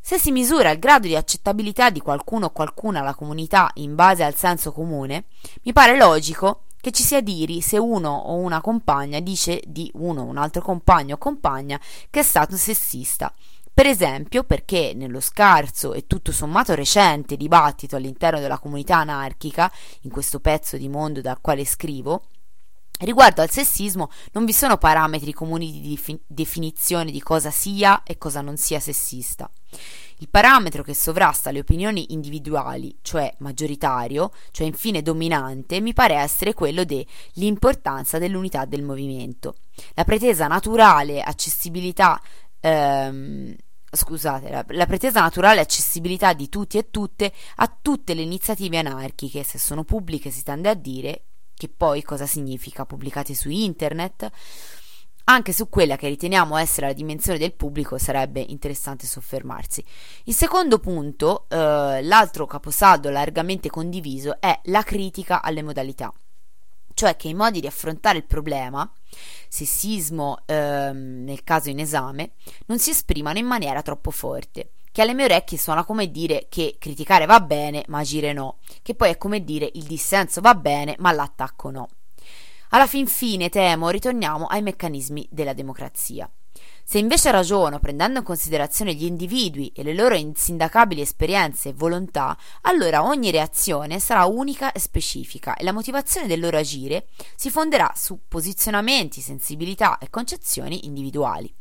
[0.05, 4.25] Se si misura il grado di accettabilità di qualcuno o qualcuna alla comunità in base
[4.25, 5.27] al senso comune,
[5.63, 10.23] mi pare logico che ci sia diri se uno o una compagna dice di uno
[10.23, 13.33] o un altro compagno o compagna che è stato sessista.
[13.73, 20.11] Per esempio, perché nello scarso e tutto sommato recente dibattito all'interno della comunità anarchica, in
[20.11, 22.25] questo pezzo di mondo dal quale scrivo,
[22.99, 28.41] Riguardo al sessismo non vi sono parametri comuni di definizione di cosa sia e cosa
[28.43, 29.51] non sia sessista.
[30.19, 36.55] Il parametro che sovrasta le opinioni individuali, cioè maggioritario, cioè infine dominante, mi pare essere
[36.55, 39.57] quello dell'importanza dell'unità del movimento.
[39.95, 42.21] La pretesa naturale accessibilità
[42.61, 43.55] ehm,
[43.91, 49.43] scusate, la, la, pretesa naturale accessibilità di tutti e tutte a tutte le iniziative anarchiche,
[49.43, 52.85] se sono pubbliche si tende a dire che poi cosa significa?
[52.85, 54.29] Pubblicate su internet?
[55.25, 59.85] Anche su quella che riteniamo essere la dimensione del pubblico sarebbe interessante soffermarsi.
[60.25, 66.13] Il secondo punto, eh, l'altro caposaldo largamente condiviso, è la critica alle modalità
[66.95, 68.91] cioè che i modi di affrontare il problema,
[69.49, 72.33] sessismo ehm, nel caso in esame,
[72.67, 76.77] non si esprimano in maniera troppo forte, che alle mie orecchie suona come dire che
[76.79, 80.97] criticare va bene ma agire no, che poi è come dire il dissenso va bene
[80.99, 81.89] ma l'attacco no.
[82.75, 86.31] Alla fin fine, temo, ritorniamo ai meccanismi della democrazia.
[86.83, 92.35] Se invece ragiono prendendo in considerazione gli individui e le loro insindacabili esperienze e volontà,
[92.63, 97.93] allora ogni reazione sarà unica e specifica e la motivazione del loro agire si fonderà
[97.95, 101.55] su posizionamenti, sensibilità e concezioni individuali.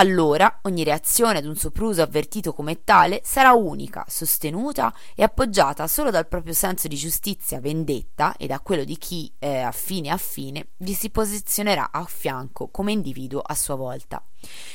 [0.00, 6.12] Allora ogni reazione ad un sopruso avvertito come tale sarà unica, sostenuta e appoggiata solo
[6.12, 10.68] dal proprio senso di giustizia vendetta e da quello di chi, eh, affine a fine,
[10.76, 14.22] gli si posizionerà a fianco come individuo a sua volta.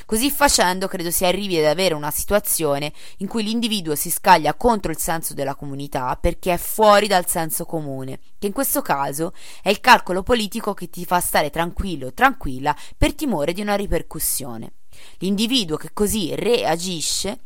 [0.05, 4.91] Così facendo credo si arrivi ad avere una situazione in cui l'individuo si scaglia contro
[4.91, 9.69] il senso della comunità perché è fuori dal senso comune, che in questo caso è
[9.69, 14.73] il calcolo politico che ti fa stare tranquillo o tranquilla per timore di una ripercussione.
[15.17, 17.39] L'individuo che così reagisce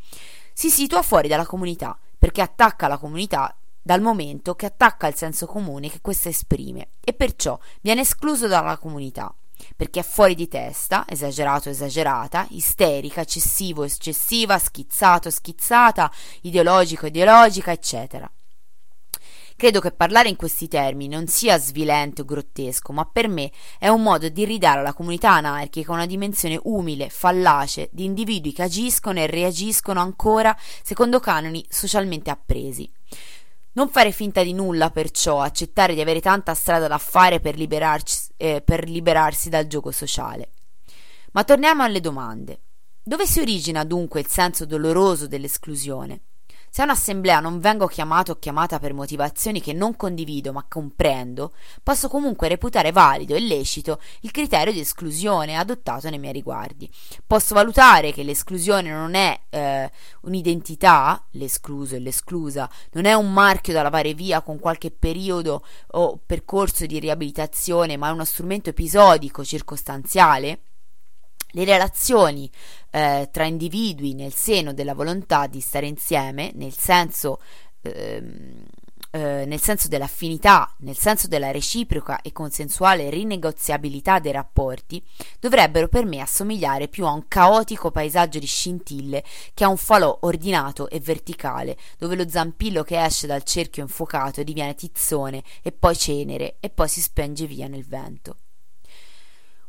[0.54, 5.46] si situa fuori dalla comunità, perché attacca la comunità dal momento che attacca il senso
[5.46, 9.34] comune che questa esprime e perciò viene escluso dalla comunità,
[9.76, 18.30] perché è fuori di testa, esagerato esagerata, isterica, eccessivo eccessiva, schizzato schizzata, ideologico ideologica, eccetera.
[19.58, 23.88] Credo che parlare in questi termini non sia svilente o grottesco, ma per me è
[23.88, 29.18] un modo di ridare alla comunità anarchica una dimensione umile, fallace, di individui che agiscono
[29.18, 32.88] e reagiscono ancora secondo canoni socialmente appresi.
[33.72, 38.62] Non fare finta di nulla, perciò, accettare di avere tanta strada da fare per eh,
[38.62, 40.52] per liberarsi dal gioco sociale.
[41.32, 42.62] Ma torniamo alle domande.
[43.02, 46.27] Dove si origina dunque il senso doloroso dell'esclusione?
[46.78, 51.54] Se a un'assemblea non vengo chiamato o chiamata per motivazioni che non condivido ma comprendo,
[51.82, 56.88] posso comunque reputare valido e lecito il criterio di esclusione adottato nei miei riguardi.
[57.26, 63.74] Posso valutare che l'esclusione non è eh, un'identità, l'escluso e l'esclusa, non è un marchio
[63.74, 69.44] da lavare via con qualche periodo o percorso di riabilitazione, ma è uno strumento episodico,
[69.44, 70.60] circostanziale
[71.58, 72.50] le relazioni
[72.92, 77.40] eh, tra individui nel seno della volontà di stare insieme, nel senso,
[77.82, 78.64] ehm,
[79.10, 85.04] eh, nel senso dell'affinità, nel senso della reciproca e consensuale rinegoziabilità dei rapporti,
[85.40, 89.24] dovrebbero per me assomigliare più a un caotico paesaggio di scintille
[89.56, 94.44] che a un falò ordinato e verticale, dove lo zampillo che esce dal cerchio infuocato
[94.44, 98.36] diviene tizzone e poi cenere e poi si spenge via nel vento.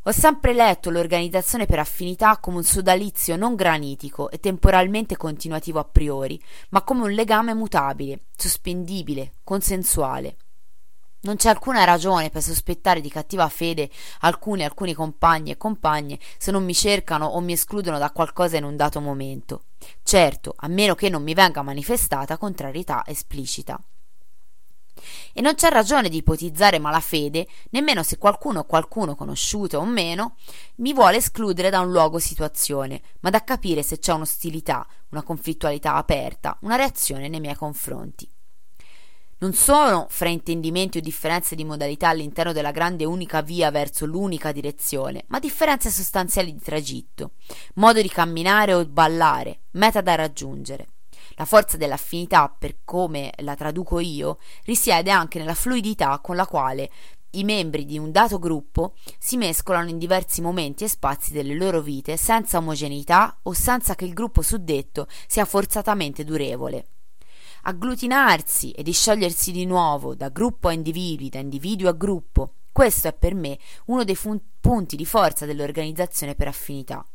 [0.04, 5.84] Ho sempre letto l'organizzazione per affinità come un sodalizio non granitico e temporalmente continuativo a
[5.84, 6.40] priori,
[6.70, 10.36] ma come un legame mutabile, sospendibile, consensuale.
[11.20, 13.90] Non c'è alcuna ragione per sospettare di cattiva fede
[14.20, 18.64] alcuni alcuni compagni e compagne se non mi cercano o mi escludono da qualcosa in
[18.64, 19.64] un dato momento.
[20.04, 23.78] Certo, a meno che non mi venga manifestata contrarietà esplicita.
[25.32, 30.36] E non c'è ragione di ipotizzare malafede, nemmeno se qualcuno o qualcuno conosciuto o meno
[30.76, 35.22] mi vuole escludere da un luogo o situazione, ma da capire se c'è un'ostilità, una
[35.22, 38.28] conflittualità aperta, una reazione nei miei confronti.
[39.40, 45.26] Non sono fraintendimenti o differenze di modalità all'interno della grande unica via verso l'unica direzione,
[45.28, 47.32] ma differenze sostanziali di tragitto,
[47.74, 50.88] modo di camminare o ballare, meta da raggiungere.
[51.38, 56.90] La forza dell'affinità, per come la traduco io, risiede anche nella fluidità con la quale
[57.32, 61.80] i membri di un dato gruppo si mescolano in diversi momenti e spazi delle loro
[61.80, 66.86] vite senza omogeneità o senza che il gruppo suddetto sia forzatamente durevole.
[67.62, 73.12] Agglutinarsi e disciogliersi di nuovo da gruppo a individui, da individuo a gruppo, questo è
[73.12, 77.06] per me uno dei fun- punti di forza dell'organizzazione per affinità.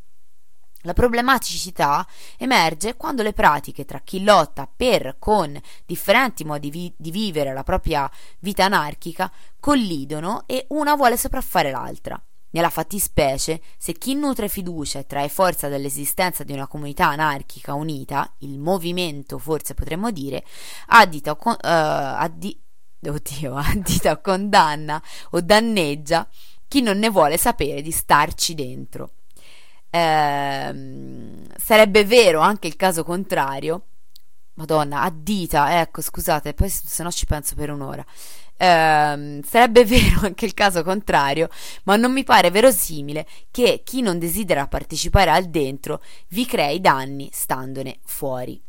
[0.86, 2.06] La problematicità
[2.38, 7.64] emerge quando le pratiche tra chi lotta per con differenti modi vi- di vivere la
[7.64, 8.10] propria
[8.40, 9.32] vita anarchica
[9.62, 12.22] collidono e una vuole sopraffare l'altra.
[12.50, 18.32] Nella fattispecie, se chi nutre fiducia e trae forza dall'esistenza di una comunità anarchica unita,
[18.40, 20.44] il movimento forse potremmo dire,
[20.88, 22.62] addita con, uh, addi-
[23.08, 26.28] oddio, addita condanna o danneggia
[26.68, 29.12] chi non ne vuole sapere di starci dentro.
[29.96, 33.84] Ehm, sarebbe vero anche il caso contrario.
[34.56, 38.04] Madonna, addita, ecco, scusate, poi se no ci penso per un'ora.
[38.58, 41.50] Ehm, sarebbe vero anche il caso contrario,
[41.84, 47.30] ma non mi pare verosimile che chi non desidera partecipare al dentro vi crei danni
[47.32, 48.60] standone fuori.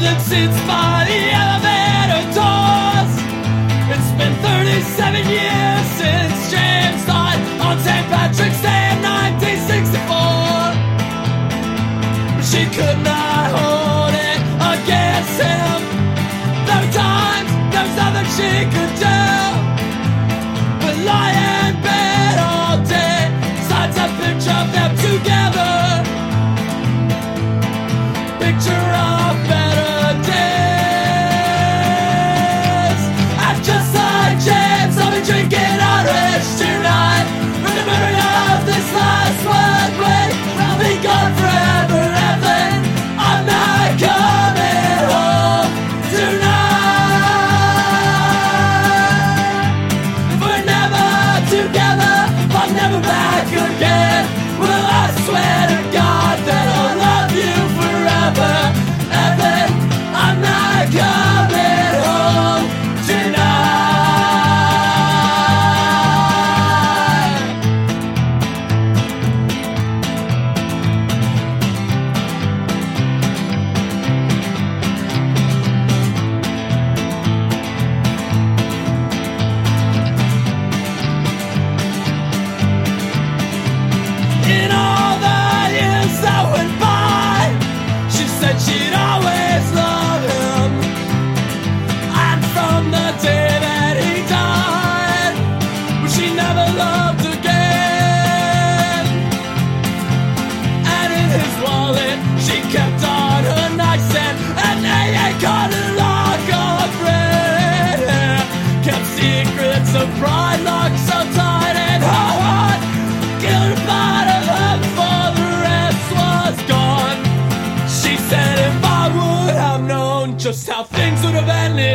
[0.00, 3.12] Evelyn sits by the elevator doors.
[3.92, 8.06] It's been 37 years since James died on St.
[8.08, 10.00] Patrick's Day in 1964.
[12.32, 14.40] But she could not hold it
[14.72, 15.84] against him.
[16.64, 18.79] There were times there was nothing she could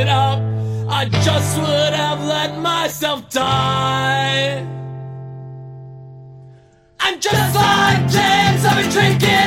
[0.09, 0.39] up,
[0.89, 4.65] I just would have let myself die.
[7.01, 9.44] And just like James, I've been drinking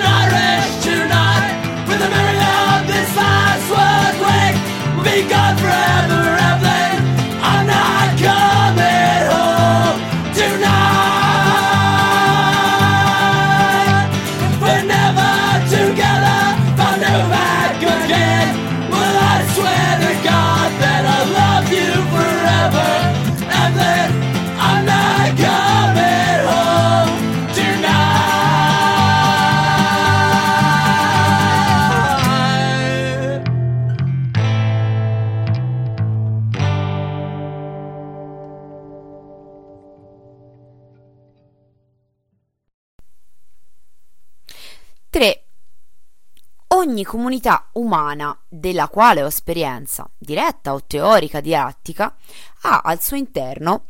[47.09, 52.15] comunità umana della quale ho esperienza, diretta o teorica didattica,
[52.63, 53.87] ha al suo interno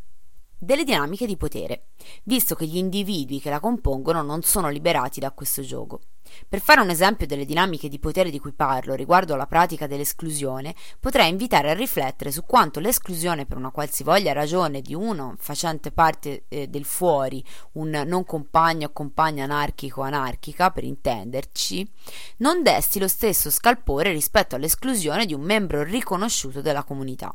[0.56, 1.88] delle dinamiche di potere,
[2.22, 6.00] visto che gli individui che la compongono non sono liberati da questo gioco.
[6.46, 10.74] Per fare un esempio delle dinamiche di potere di cui parlo riguardo alla pratica dell'esclusione,
[11.00, 16.44] potrei invitare a riflettere su quanto l'esclusione per una qualsivoglia ragione di uno facente parte
[16.48, 21.90] eh, del fuori, un non compagno o compagna anarchico o anarchica, per intenderci,
[22.38, 27.34] non desti lo stesso scalpore rispetto all'esclusione di un membro riconosciuto della comunità.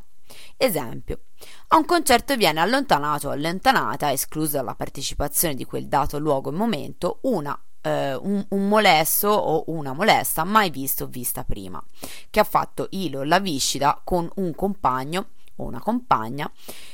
[0.56, 1.20] Esempio,
[1.68, 6.54] a un concerto viene allontanato o allontanata, esclusa la partecipazione di quel dato luogo e
[6.54, 11.82] momento, una eh, un, un molesto o una molesta mai visto o vista prima,
[12.30, 15.26] che ha fatto ilo la viscida con un compagno
[15.56, 16.50] o una compagna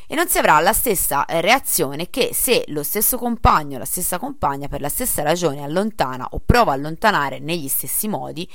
[0.07, 3.84] e non si avrà la stessa eh, reazione che se lo stesso compagno o la
[3.84, 8.49] stessa compagna per la stessa ragione allontana o prova a allontanare negli stessi modi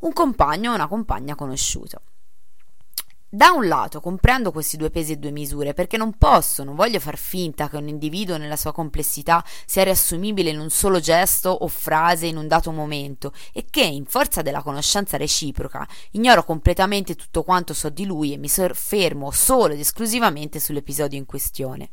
[0.00, 2.02] un compagno o una compagna conosciuto.
[3.28, 7.00] Da un lato comprendo questi due pesi e due misure perché non posso, non voglio
[7.00, 11.66] far finta che un individuo nella sua complessità sia riassumibile in un solo gesto o
[11.66, 17.42] frase in un dato momento e che, in forza della conoscenza reciproca, ignoro completamente tutto
[17.42, 21.90] quanto so di lui e mi soffermo solo ed esclusivamente sull'episodio in questione.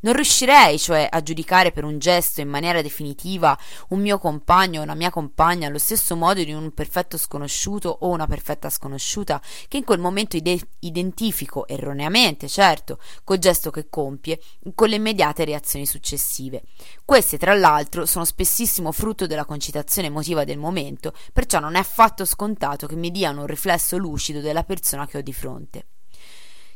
[0.00, 3.58] Non riuscirei, cioè, a giudicare per un gesto in maniera definitiva
[3.88, 8.08] un mio compagno o una mia compagna allo stesso modo di un perfetto sconosciuto o
[8.08, 14.40] una perfetta sconosciuta che in quel momento ide- identifico erroneamente, certo, col gesto che compie,
[14.74, 16.62] con le immediate reazioni successive.
[17.04, 22.24] Queste, tra l'altro, sono spessissimo frutto della concitazione emotiva del momento, perciò non è affatto
[22.24, 25.86] scontato che mi diano un riflesso lucido della persona che ho di fronte.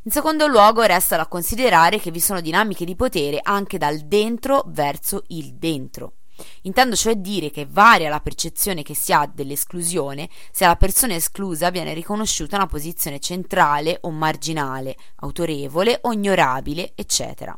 [0.04, 4.64] In secondo luogo resta da considerare che vi sono dinamiche di potere anche dal dentro
[4.66, 6.14] verso il dentro.
[6.62, 11.70] Intendo cioè dire che varia la percezione che si ha dell'esclusione se alla persona esclusa
[11.70, 17.56] viene riconosciuta una posizione centrale o marginale, autorevole o ignorabile, eccetera.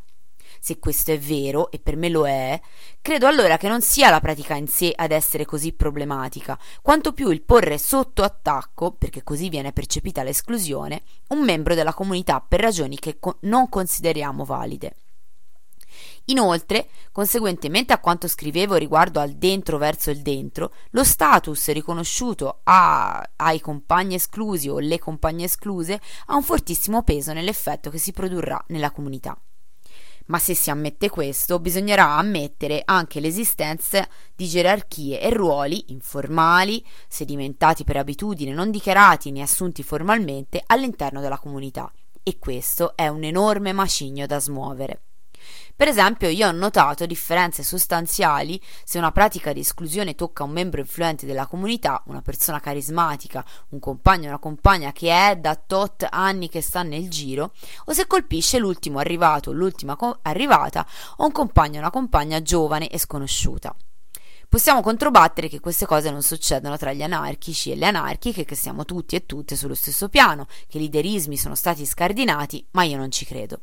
[0.64, 2.58] Se questo è vero, e per me lo è,
[3.02, 7.28] credo allora che non sia la pratica in sé ad essere così problematica, quanto più
[7.28, 12.98] il porre sotto attacco, perché così viene percepita l'esclusione, un membro della comunità per ragioni
[12.98, 14.94] che co- non consideriamo valide.
[16.28, 23.22] Inoltre, conseguentemente a quanto scrivevo riguardo al dentro verso il dentro, lo status riconosciuto a,
[23.36, 28.64] ai compagni esclusi o le compagne escluse ha un fortissimo peso nell'effetto che si produrrà
[28.68, 29.38] nella comunità.
[30.26, 37.84] Ma se si ammette questo, bisognerà ammettere anche l'esistenza di gerarchie e ruoli informali, sedimentati
[37.84, 41.92] per abitudine, non dichiarati né assunti formalmente all'interno della comunità.
[42.22, 45.02] E questo è un enorme macigno da smuovere.
[45.76, 50.80] Per esempio, io ho notato differenze sostanziali se una pratica di esclusione tocca un membro
[50.80, 56.06] influente della comunità, una persona carismatica, un compagno o una compagna che è da tot
[56.08, 57.52] anni che sta nel giro,
[57.86, 62.40] o se colpisce l'ultimo arrivato o l'ultima co- arrivata, o un compagno o una compagna
[62.40, 63.74] giovane e sconosciuta.
[64.48, 68.84] Possiamo controbattere che queste cose non succedono tra gli anarchici e le anarchiche, che siamo
[68.84, 73.10] tutti e tutte sullo stesso piano, che i liderismi sono stati scardinati, ma io non
[73.10, 73.60] ci credo.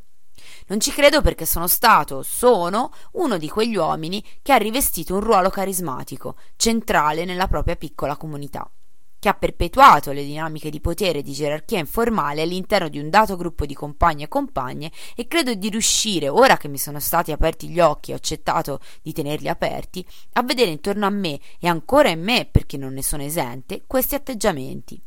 [0.68, 5.20] Non ci credo perché sono stato, sono, uno di quegli uomini che ha rivestito un
[5.20, 8.70] ruolo carismatico, centrale nella propria piccola comunità,
[9.18, 13.36] che ha perpetuato le dinamiche di potere e di gerarchia informale all'interno di un dato
[13.36, 17.68] gruppo di compagni e compagne e credo di riuscire, ora che mi sono stati aperti
[17.68, 22.08] gli occhi e ho accettato di tenerli aperti, a vedere intorno a me e ancora
[22.08, 25.00] in me, perché non ne sono esente, questi atteggiamenti.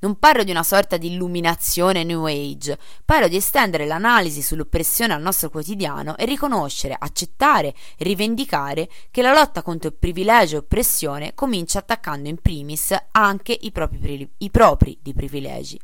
[0.00, 5.20] Non parlo di una sorta di illuminazione New Age, parlo di estendere l'analisi sull'oppressione al
[5.20, 11.34] nostro quotidiano e riconoscere, accettare e rivendicare che la lotta contro il privilegio e oppressione
[11.34, 15.80] comincia attaccando in primis anche i propri, i propri di privilegi.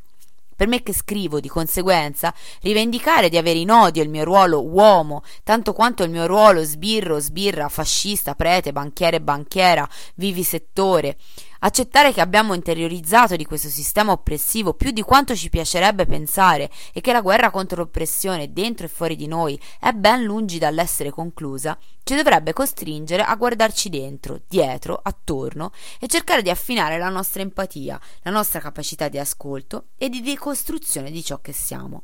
[0.55, 5.23] Per me che scrivo, di conseguenza, rivendicare di avere in odio il mio ruolo uomo,
[5.43, 9.85] tanto quanto il mio ruolo sbirro, sbirra, fascista, prete, banchiere, banchiera,
[10.15, 11.17] vivisettore,
[11.59, 17.01] accettare che abbiamo interiorizzato di questo sistema oppressivo più di quanto ci piacerebbe pensare e
[17.01, 21.77] che la guerra contro l'oppressione dentro e fuori di noi è ben lungi dall'essere conclusa,
[22.03, 27.99] ci dovrebbe costringere a guardarci dentro, dietro, attorno e cercare di affinare la nostra empatia,
[28.21, 32.03] la nostra capacità di ascolto e di decostruzione di ciò che siamo.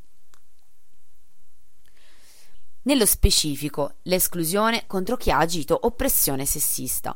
[2.84, 7.16] Nello specifico, l'esclusione contro chi ha agito oppressione sessista.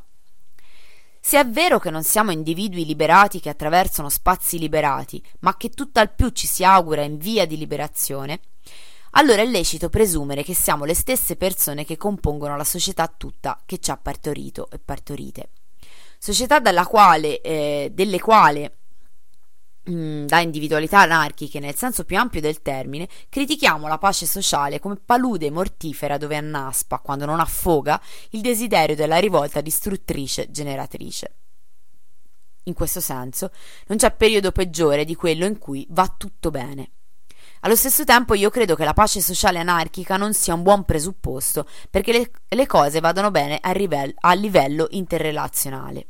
[1.27, 6.13] Se è vero che non siamo individui liberati che attraversano spazi liberati, ma che tutt'al
[6.13, 8.41] più ci si augura in via di liberazione,
[9.13, 13.79] allora è lecito presumere che siamo le stesse persone che compongono la società tutta che
[13.79, 15.49] ci ha partorito e partorite.
[16.19, 18.71] Società quale, eh, delle quali
[19.85, 25.51] da individualità anarchiche nel senso più ampio del termine, critichiamo la pace sociale come palude
[25.51, 31.35] mortifera dove annaspa, quando non affoga, il desiderio della rivolta distruttrice generatrice.
[32.63, 33.51] In questo senso,
[33.87, 36.89] non c'è periodo peggiore di quello in cui va tutto bene.
[37.61, 41.67] Allo stesso tempo io credo che la pace sociale anarchica non sia un buon presupposto
[41.89, 46.05] perché le, le cose vadano bene a, rivel- a livello interrelazionale.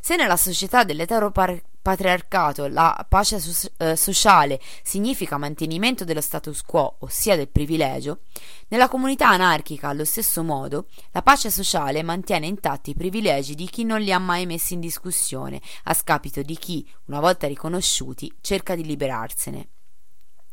[0.00, 6.96] Se nella società dell'eteropar- patriarcato la pace so- eh, sociale significa mantenimento dello status quo,
[7.00, 8.22] ossia del privilegio,
[8.68, 13.84] nella comunità anarchica, allo stesso modo, la pace sociale mantiene intatti i privilegi di chi
[13.84, 18.74] non li ha mai messi in discussione, a scapito di chi, una volta riconosciuti, cerca
[18.74, 19.68] di liberarsene.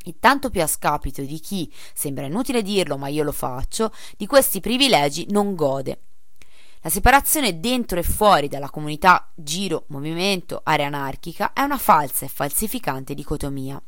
[0.05, 4.27] E tanto più a scapito di chi, sembra inutile dirlo ma io lo faccio, di
[4.27, 5.99] questi privilegi non gode,
[6.83, 12.27] la separazione dentro e fuori dalla comunità giro, movimento, area anarchica è una falsa e
[12.27, 13.81] falsificante dicotomia.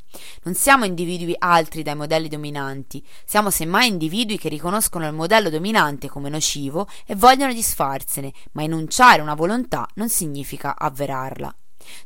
[0.44, 6.08] Non siamo individui altri dai modelli dominanti, siamo semmai individui che riconoscono il modello dominante
[6.08, 11.54] come nocivo e vogliono disfarsene, ma enunciare una volontà non significa avverarla.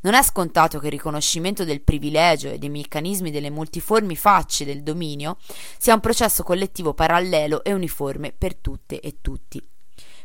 [0.00, 4.82] Non è scontato che il riconoscimento del privilegio e dei meccanismi delle multiformi facce del
[4.82, 5.36] dominio
[5.78, 9.64] sia un processo collettivo parallelo e uniforme per tutte e tutti.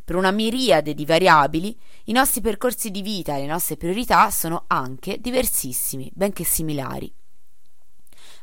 [0.06, 1.76] Per una miriade di variabili,
[2.06, 7.12] i nostri percorsi di vita e le nostre priorità sono anche diversissimi, benché similari.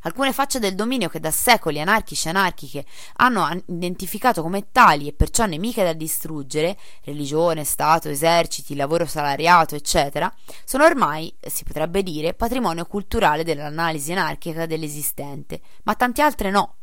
[0.04, 2.84] Alcune facce del dominio che da secoli anarchici e anarchiche
[3.18, 10.32] hanno identificato come tali e perciò nemiche da distruggere, religione, Stato, eserciti, lavoro salariato, eccetera,
[10.64, 16.78] sono ormai, si potrebbe dire, patrimonio culturale dell'analisi anarchica dell'esistente, ma tante altre no.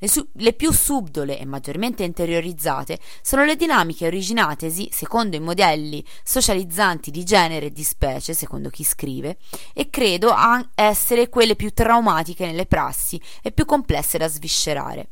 [0.00, 6.04] Le, su- le, più subdole e maggiormente interiorizzate sono le dinamiche originatesi secondo i modelli
[6.22, 9.38] socializzanti di genere e di specie, secondo chi scrive,
[9.74, 15.10] e credo a essere quelle più traumatiche nelle prassi e più complesse da sviscerare.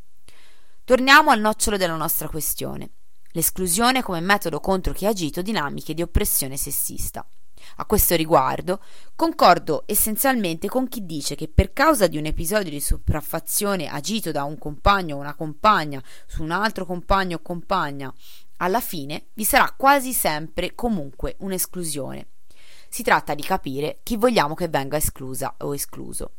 [0.84, 2.90] Torniamo al nocciolo della nostra questione.
[3.32, 7.28] L'esclusione come metodo contro chi ha agito dinamiche di oppressione sessista.
[7.76, 8.80] A questo riguardo,
[9.14, 14.44] concordo essenzialmente con chi dice che per causa di un episodio di sopraffazione agito da
[14.44, 18.12] un compagno o una compagna su un altro compagno o compagna,
[18.58, 22.28] alla fine vi sarà quasi sempre comunque un'esclusione.
[22.88, 26.30] Si tratta di capire chi vogliamo che venga esclusa o escluso.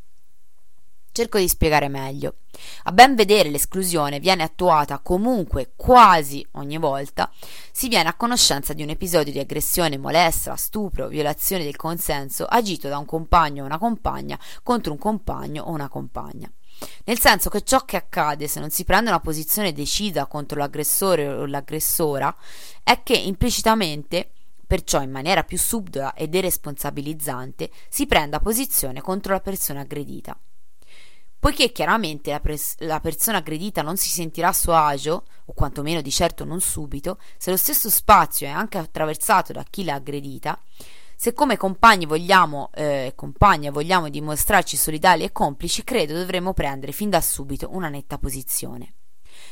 [1.18, 2.36] Cerco di spiegare meglio.
[2.84, 7.32] A ben vedere l'esclusione viene attuata comunque quasi ogni volta
[7.72, 12.88] si viene a conoscenza di un episodio di aggressione, molestia, stupro, violazione del consenso agito
[12.88, 16.51] da un compagno o una compagna contro un compagno o una compagna.
[17.05, 21.28] Nel senso che ciò che accade se non si prende una posizione decisa contro l'aggressore
[21.28, 22.36] o l'aggressora
[22.84, 24.34] è che implicitamente
[24.68, 30.38] perciò in maniera più subdola e deresponsabilizzante si prenda posizione contro la persona aggredita.
[31.39, 36.01] Poiché chiaramente la, pres- la, persona aggredita non si sentirà a suo agio, o quantomeno
[36.01, 40.59] di certo non subito, se lo stesso spazio è anche attraversato da chi l'ha aggredita,
[41.15, 47.09] se come compagni vogliamo, eh, compagne vogliamo dimostrarci solidali e complici, credo dovremmo prendere fin
[47.09, 48.96] da subito una netta posizione.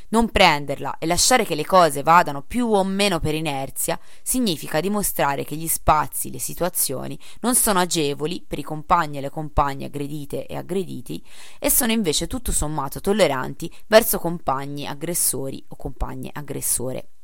[0.10, 5.44] Non prenderla e lasciare che le cose vadano più o meno per inerzia significa dimostrare
[5.44, 10.46] che gli spazi, le situazioni non sono agevoli per i compagni e le compagne aggredite
[10.46, 11.24] e aggrediti
[11.60, 17.15] e sono invece tutto sommato tolleranti verso compagni aggressori o compagne aggressore.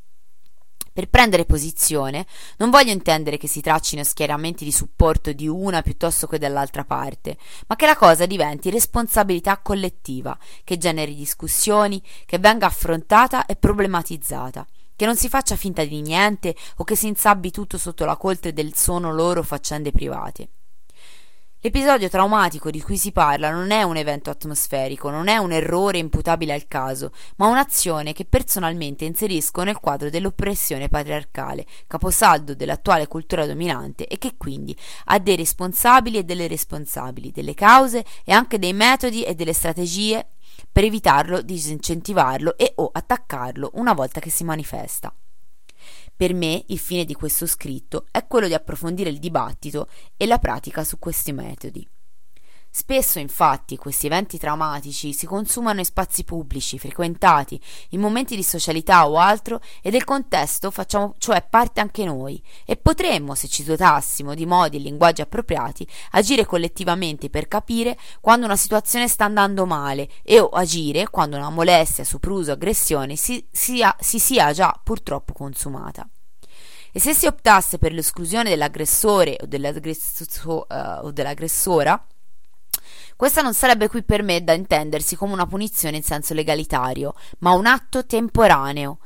[0.94, 2.26] Per prendere posizione
[2.58, 7.38] non voglio intendere che si traccino schieramenti di supporto di una piuttosto che dall'altra parte,
[7.68, 14.66] ma che la cosa diventi responsabilità collettiva, che generi discussioni, che venga affrontata e problematizzata,
[14.96, 18.54] che non si faccia finta di niente o che si insabbi tutto sotto la coltre
[18.54, 20.50] del sono loro faccende private.
[21.64, 26.00] L'episodio traumatico di cui si parla non è un evento atmosferico, non è un errore
[26.00, 33.46] imputabile al caso, ma un'azione che personalmente inserisco nel quadro dell'oppressione patriarcale, caposaldo dell'attuale cultura
[33.46, 38.74] dominante e che quindi ha dei responsabili e delle responsabili, delle cause e anche dei
[38.74, 40.30] metodi e delle strategie
[40.72, 45.14] per evitarlo, disincentivarlo e o attaccarlo una volta che si manifesta.
[46.22, 50.38] Per me il fine di questo scritto è quello di approfondire il dibattito e la
[50.38, 51.84] pratica su questi metodi.
[52.74, 57.60] Spesso, infatti, questi eventi traumatici si consumano in spazi pubblici, frequentati,
[57.90, 62.78] in momenti di socialità o altro, e del contesto facciamo cioè parte anche noi, e
[62.78, 68.56] potremmo, se ci dotassimo di modi e linguaggi appropriati, agire collettivamente per capire quando una
[68.56, 74.18] situazione sta andando male e o agire quando una molestia, sopruso, aggressione si sia, si
[74.18, 76.08] sia già purtroppo consumata.
[76.94, 82.06] E se si optasse per l'esclusione dell'aggressore o, dell'aggressora, uh, o dell'aggressora,
[83.22, 87.52] questa non sarebbe qui per me da intendersi come una punizione in senso legalitario, ma
[87.52, 88.98] un atto temporaneo,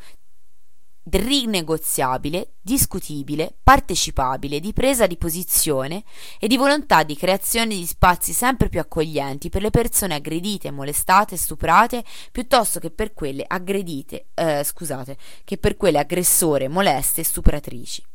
[1.03, 6.05] rinegoziabile, discutibile, partecipabile, di presa di posizione
[6.39, 11.35] e di volontà di creazione di spazi sempre più accoglienti per le persone aggredite, molestate,
[11.35, 12.01] stuprate,
[12.31, 18.05] piuttosto che per quelle aggredite, eh, scusate, che per quelle aggressore, moleste e stupratrici.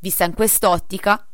[0.00, 1.27] Vista in quest'ottica,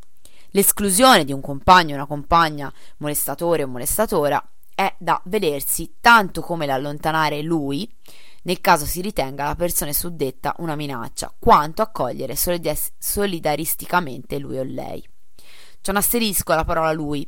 [0.55, 4.42] l'esclusione di un compagno o una compagna molestatore o molestatora
[4.74, 7.88] è da vedersi tanto come l'allontanare lui
[8.44, 15.02] nel caso si ritenga la persona suddetta una minaccia, quanto accogliere solidaristicamente lui o lei.
[15.80, 17.26] C'è un asterisco alla parola lui.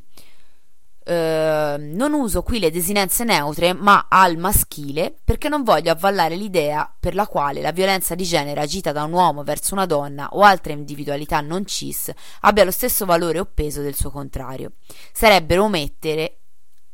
[1.09, 6.93] Uh, non uso qui le desinenze neutre, ma al maschile, perché non voglio avvallare l'idea
[6.99, 10.41] per la quale la violenza di genere agita da un uomo verso una donna o
[10.41, 14.73] altra individualità non cis abbia lo stesso valore o peso del suo contrario.
[15.13, 16.39] Sarebbero omettere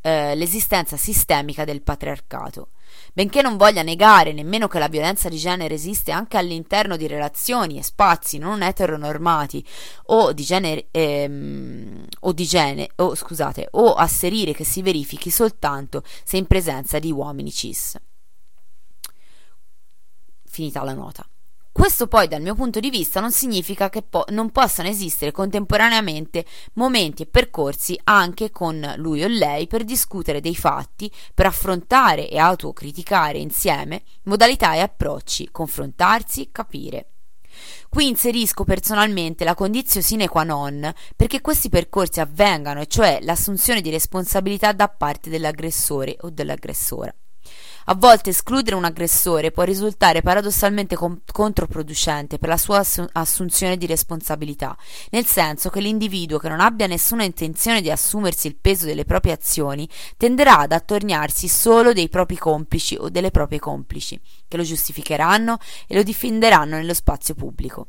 [0.03, 2.69] uh, l'esistenza sistemica del patriarcato.
[3.15, 7.77] Benché non voglia negare nemmeno che la violenza di genere esiste anche all'interno di relazioni
[7.79, 9.63] e spazi non eteronormati
[10.05, 16.03] o di genere ehm, o di genere o scusate o asserire che si verifichi soltanto
[16.25, 17.99] se in presenza di uomini cis.
[20.45, 21.27] Finita la nota.
[21.73, 26.45] Questo poi dal mio punto di vista non significa che po- non possano esistere contemporaneamente
[26.75, 32.39] momenti e percorsi anche con lui o lei per discutere dei fatti, per affrontare e
[32.39, 37.07] autocriticare insieme modalità e approcci, confrontarsi, capire.
[37.89, 43.81] Qui inserisco personalmente la condizione sine qua non perché questi percorsi avvengano, e cioè l'assunzione
[43.81, 47.14] di responsabilità da parte dell'aggressore o dell'aggressora.
[47.87, 53.76] A volte escludere un aggressore può risultare paradossalmente com- controproducente per la sua assu- assunzione
[53.76, 54.76] di responsabilità,
[55.11, 59.33] nel senso che l'individuo che non abbia nessuna intenzione di assumersi il peso delle proprie
[59.33, 65.59] azioni tenderà ad attorniarsi solo dei propri complici o delle proprie complici, che lo giustificheranno
[65.89, 67.89] e lo difenderanno nello spazio pubblico.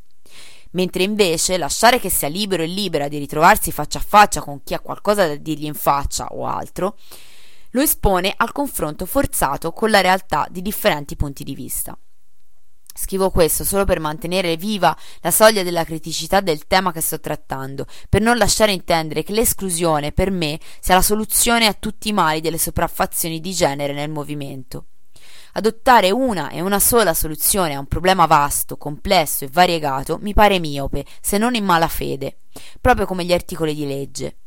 [0.72, 4.74] Mentre invece lasciare che sia libero e libera di ritrovarsi faccia a faccia con chi
[4.74, 6.98] ha qualcosa da dirgli in faccia o altro,
[7.74, 11.98] lo espone al confronto forzato con la realtà di differenti punti di vista.
[12.96, 17.88] Scrivo questo solo per mantenere viva la soglia della criticità del tema che sto trattando,
[18.08, 22.40] per non lasciare intendere che l'esclusione per me sia la soluzione a tutti i mali
[22.40, 24.86] delle sopraffazioni di genere nel movimento.
[25.54, 30.60] Adottare una e una sola soluzione a un problema vasto, complesso e variegato mi pare
[30.60, 32.38] miope, se non in malafede,
[32.80, 34.38] proprio come gli articoli di legge.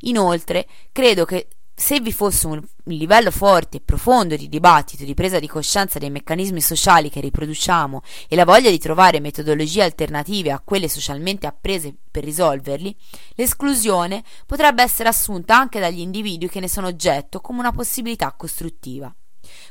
[0.00, 5.40] Inoltre, credo che se vi fosse un, livello forte e profondo di dibattito, di presa
[5.40, 10.62] di coscienza dei meccanismi sociali che riproduciamo e la voglia di trovare metodologie alternative a
[10.64, 12.94] quelle socialmente apprese per risolverli,
[13.34, 19.12] l'esclusione potrebbe essere assunta anche dagli individui che ne sono oggetto come una possibilità costruttiva.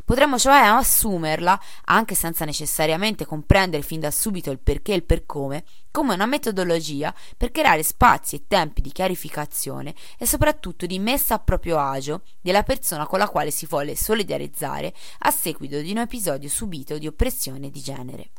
[0.05, 5.25] Potremmo cioè assumerla, anche senza necessariamente comprendere fin da subito il perché e il per
[5.25, 11.35] come, come una metodologia per creare spazi e tempi di chiarificazione e soprattutto di messa
[11.35, 15.99] a proprio agio della persona con la quale si vuole solidarizzare a seguito di un
[15.99, 18.31] episodio subito di oppressione di genere.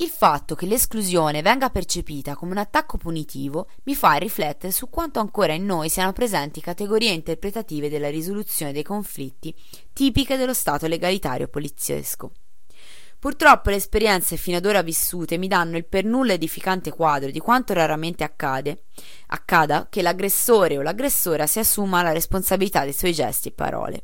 [0.00, 5.18] Il fatto che l'esclusione venga percepita come un attacco punitivo mi fa riflettere su quanto
[5.18, 9.52] ancora in noi siano presenti categorie interpretative della risoluzione dei conflitti
[9.92, 12.30] tipiche dello Stato legalitario poliziesco.
[13.18, 17.40] Purtroppo le esperienze fino ad ora vissute mi danno il per nulla edificante quadro di
[17.40, 18.84] quanto raramente accade,
[19.26, 24.02] accada che l'aggressore o l'aggressora si assuma la responsabilità dei suoi gesti e parole.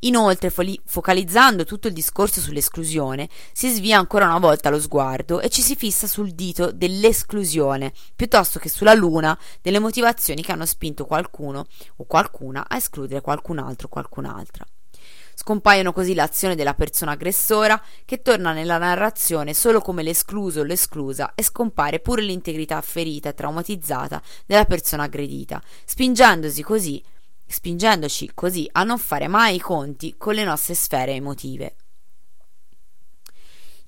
[0.00, 0.52] Inoltre,
[0.84, 5.76] focalizzando tutto il discorso sull'esclusione, si svia ancora una volta lo sguardo e ci si
[5.76, 11.66] fissa sul dito dell'esclusione, piuttosto che sulla luna delle motivazioni che hanno spinto qualcuno
[11.96, 14.64] o qualcuna a escludere qualcun altro o qualcun'altra.
[15.40, 21.32] Scompaiono così l'azione della persona aggressora, che torna nella narrazione solo come l'escluso o l'esclusa,
[21.36, 27.00] e scompare pure l'integrità ferita e traumatizzata della persona aggredita, spingendosi così
[27.48, 31.76] spingendoci così a non fare mai i conti con le nostre sfere emotive.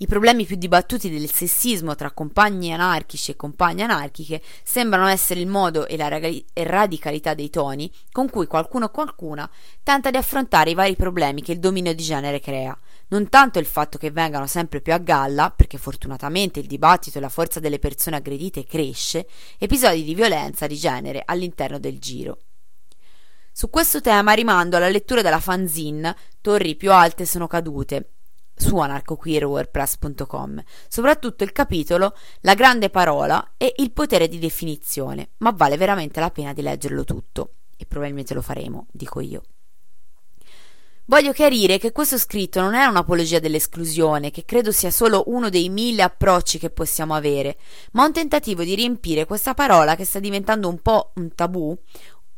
[0.02, 5.46] I problemi più dibattuti del sessismo tra compagni anarchici e compagne anarchiche sembrano essere il
[5.46, 6.08] modo e la
[6.54, 9.48] radicalità dei toni con cui qualcuno o qualcuna
[9.82, 12.74] tenta di affrontare i vari problemi che il dominio di genere crea,
[13.08, 17.20] non tanto il fatto che vengano sempre più a galla, perché fortunatamente il dibattito e
[17.20, 19.26] la forza delle persone aggredite cresce,
[19.58, 22.38] episodi di violenza di genere all'interno del giro.
[23.52, 28.10] Su questo tema rimando alla lettura della fanzine Torri più alte sono cadute
[28.54, 35.76] su anarcoqueerwordpress.com, soprattutto il capitolo La grande parola e il potere di definizione, ma vale
[35.76, 39.42] veramente la pena di leggerlo tutto e probabilmente lo faremo, dico io.
[41.10, 45.68] Voglio chiarire che questo scritto non è un'apologia dell'esclusione, che credo sia solo uno dei
[45.68, 47.58] mille approcci che possiamo avere,
[47.92, 51.76] ma un tentativo di riempire questa parola che sta diventando un po' un tabù,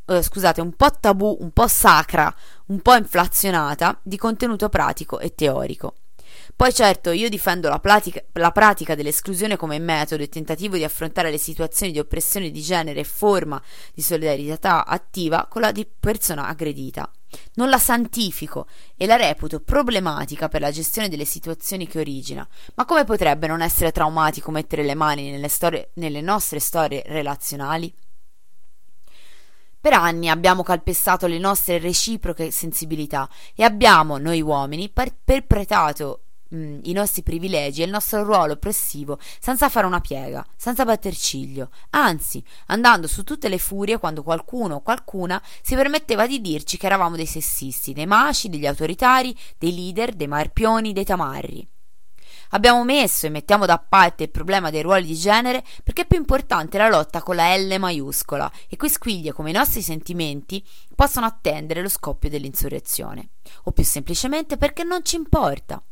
[0.07, 2.34] eh, scusate, un po' tabù, un po' sacra,
[2.66, 5.94] un po' inflazionata di contenuto pratico e teorico.
[6.55, 11.30] Poi certo io difendo la pratica, la pratica, dell'esclusione come metodo e tentativo di affrontare
[11.30, 13.61] le situazioni di oppressione di genere e forma
[13.92, 17.11] di solidarietà attiva con la persona aggredita.
[17.55, 22.84] Non la santifico e la reputo problematica per la gestione delle situazioni che origina, ma
[22.84, 27.92] come potrebbe non essere traumatico mettere le mani nelle, storie, nelle nostre storie relazionali?
[29.82, 36.20] Per anni abbiamo calpestato le nostre reciproche sensibilità e abbiamo, noi uomini, per- perpetrato
[36.54, 41.16] mm, i nostri privilegi e il nostro ruolo oppressivo senza fare una piega, senza batter
[41.16, 46.76] ciglio, anzi, andando su tutte le furie quando qualcuno o qualcuna si permetteva di dirci
[46.76, 51.71] che eravamo dei sessisti, dei maci, degli autoritari, dei leader, dei marpioni, dei tamarri.
[52.55, 56.18] Abbiamo messo e mettiamo da parte il problema dei ruoli di genere perché è più
[56.18, 60.62] importante la lotta con la L maiuscola e quisquiglie come i nostri sentimenti
[60.94, 63.30] possono attendere lo scoppio dell'insurrezione,
[63.64, 65.82] o più semplicemente perché non ci importa.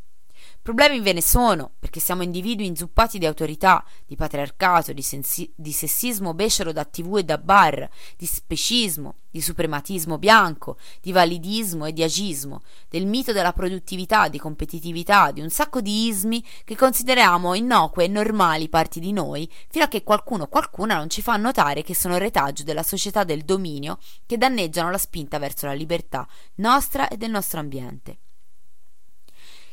[0.63, 5.73] Problemi ve ne sono, perché siamo individui inzuppati di autorità, di patriarcato, di, sensi- di,
[5.73, 7.89] sessismo becero da tv e da bar,
[8.19, 14.39] di specismo, di suprematismo bianco, di validismo e di agismo, del mito della produttività, di
[14.39, 19.85] competitività, di un sacco di ismi che consideriamo innocue e normali parti di noi, fino
[19.85, 23.45] a che qualcuno o qualcuna non ci fa notare che sono retaggio della società del
[23.45, 28.19] dominio che danneggiano la spinta verso la libertà nostra e del nostro ambiente.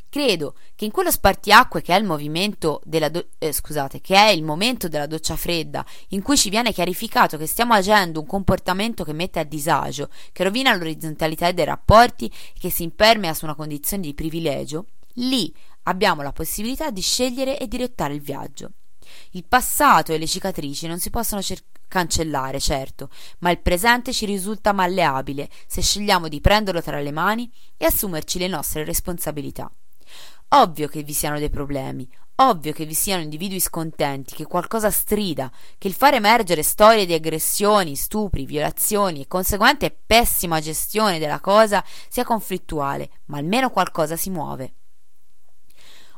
[0.09, 4.29] Credo che in quello spartiacque che è il movimento della do- eh, scusate, che è
[4.29, 9.03] il momento della doccia fredda, in cui ci viene chiarificato che stiamo agendo un comportamento
[9.03, 13.55] che mette a disagio, che rovina l'orizzontalità dei rapporti e che si impermea su una
[13.55, 14.85] condizione di privilegio,
[15.15, 15.53] lì
[15.83, 18.71] abbiamo la possibilità di scegliere e direttare il viaggio.
[19.31, 24.25] Il passato e le cicatrici non si possono cer- cancellare, certo, ma il presente ci
[24.25, 29.71] risulta malleabile se scegliamo di prenderlo tra le mani e assumerci le nostre responsabilità.
[30.51, 35.51] Ovvio che vi siano dei problemi, ovvio che vi siano individui scontenti, che qualcosa strida,
[35.77, 41.83] che il fare emergere storie di aggressioni, stupri, violazioni e conseguente pessima gestione della cosa
[42.07, 44.76] sia conflittuale, ma almeno qualcosa si muove.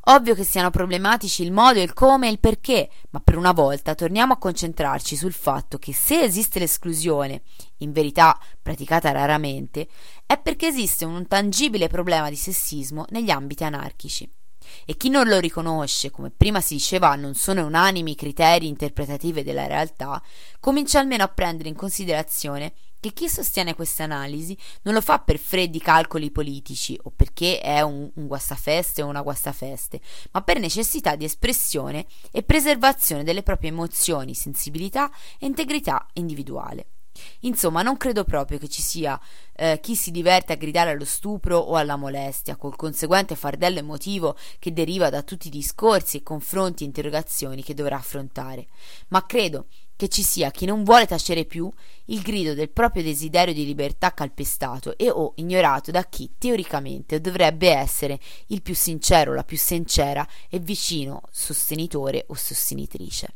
[0.09, 3.93] Ovvio che siano problematici il modo, il come e il perché, ma per una volta
[3.93, 7.43] torniamo a concentrarci sul fatto che se esiste l'esclusione,
[7.77, 9.87] in verità praticata raramente,
[10.25, 14.27] è perché esiste un tangibile problema di sessismo negli ambiti anarchici.
[14.83, 19.43] E chi non lo riconosce, come prima si diceva non sono unanimi i criteri interpretativi
[19.43, 20.19] della realtà,
[20.59, 25.37] comincia almeno a prendere in considerazione che chi sostiene queste analisi non lo fa per
[25.37, 31.15] freddi calcoli politici o perché è un, un guastafeste o una guastafeste, ma per necessità
[31.15, 36.87] di espressione e preservazione delle proprie emozioni, sensibilità e integrità individuale.
[37.41, 39.19] Insomma, non credo proprio che ci sia
[39.55, 44.37] eh, chi si diverte a gridare allo stupro o alla molestia, col conseguente fardello emotivo
[44.57, 48.67] che deriva da tutti i discorsi, confronti e interrogazioni che dovrà affrontare.
[49.09, 49.67] Ma credo
[49.99, 51.69] che ci sia chi non vuole tacere più
[52.05, 57.69] il grido del proprio desiderio di libertà calpestato e o ignorato da chi teoricamente dovrebbe
[57.69, 63.27] essere il più sincero, la più sincera e vicino sostenitore o sostenitrice.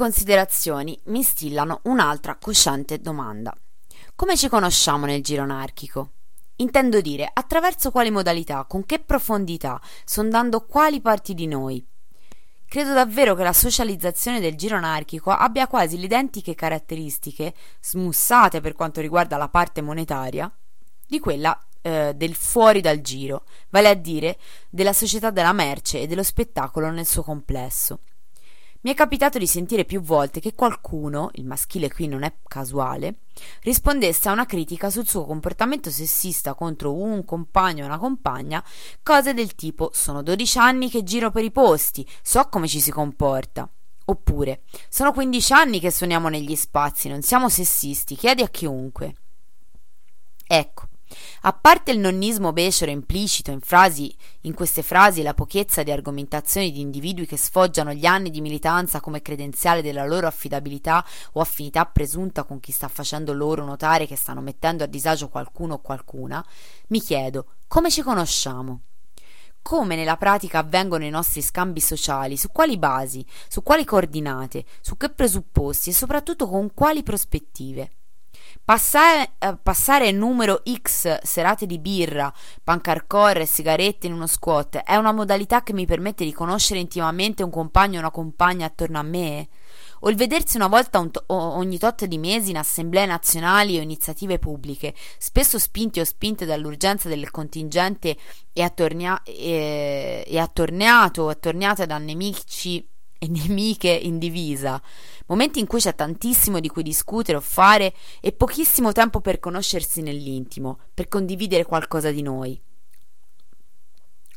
[0.00, 3.54] Considerazioni mi instillano un'altra cosciente domanda.
[4.14, 6.12] Come ci conosciamo nel giro anarchico?
[6.56, 11.86] Intendo dire attraverso quali modalità, con che profondità, sondando quali parti di noi.
[12.66, 18.72] Credo davvero che la socializzazione del giro anarchico abbia quasi le identiche caratteristiche, smussate per
[18.72, 20.50] quanto riguarda la parte monetaria,
[21.06, 24.38] di quella eh, del fuori dal giro, vale a dire
[24.70, 28.00] della società della merce e dello spettacolo nel suo complesso.
[28.82, 33.16] Mi è capitato di sentire più volte che qualcuno, il maschile qui non è casuale,
[33.62, 38.64] rispondesse a una critica sul suo comportamento sessista contro un compagno o una compagna,
[39.02, 42.90] cose del tipo sono 12 anni che giro per i posti, so come ci si
[42.90, 43.68] comporta.
[44.06, 49.14] Oppure sono 15 anni che suoniamo negli spazi, non siamo sessisti, chiedi a chiunque.
[50.46, 50.88] Ecco,
[51.42, 55.90] a parte il nonnismo becero implicito in, frasi, in queste frasi e la pochezza di
[55.90, 61.40] argomentazioni di individui che sfoggiano gli anni di militanza come credenziale della loro affidabilità o
[61.40, 65.80] affinità presunta con chi sta facendo loro notare che stanno mettendo a disagio qualcuno o
[65.80, 66.44] qualcuna,
[66.88, 68.80] mi chiedo come ci conosciamo?
[69.62, 74.96] Come nella pratica avvengono i nostri scambi sociali, su quali basi, su quali coordinate, su
[74.96, 77.99] che presupposti e soprattutto con quali prospettive?
[78.64, 82.32] Passare, eh, passare numero X serate di birra,
[82.62, 87.42] pancarcore e sigarette in uno squat è una modalità che mi permette di conoscere intimamente
[87.42, 89.48] un compagno o una compagna attorno a me?
[90.02, 93.82] O il vedersi una volta un to- ogni tot di mesi in assemblee nazionali o
[93.82, 98.16] iniziative pubbliche, spesso spinti o spinte dall'urgenza del contingente
[98.52, 102.86] e, attornia- e-, e attorniato o attorniate da nemici
[103.22, 104.80] e nemiche in divisa,
[105.26, 110.00] momenti in cui c'è tantissimo di cui discutere o fare e pochissimo tempo per conoscersi
[110.00, 112.58] nell'intimo, per condividere qualcosa di noi.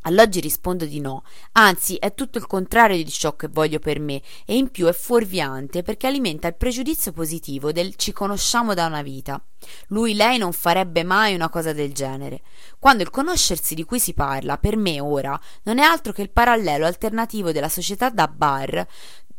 [0.04, 1.24] All'oggi rispondo di no,
[1.54, 4.94] anzi è tutto il contrario di ciò che voglio per me e in più è
[4.94, 9.42] fuorviante perché alimenta il pregiudizio positivo del ci conosciamo da una vita.
[9.88, 12.42] Lui, lei non farebbe mai una cosa del genere.
[12.80, 16.32] Quando il conoscersi di cui si parla, per me ora, non è altro che il
[16.32, 18.86] parallelo alternativo della società da bar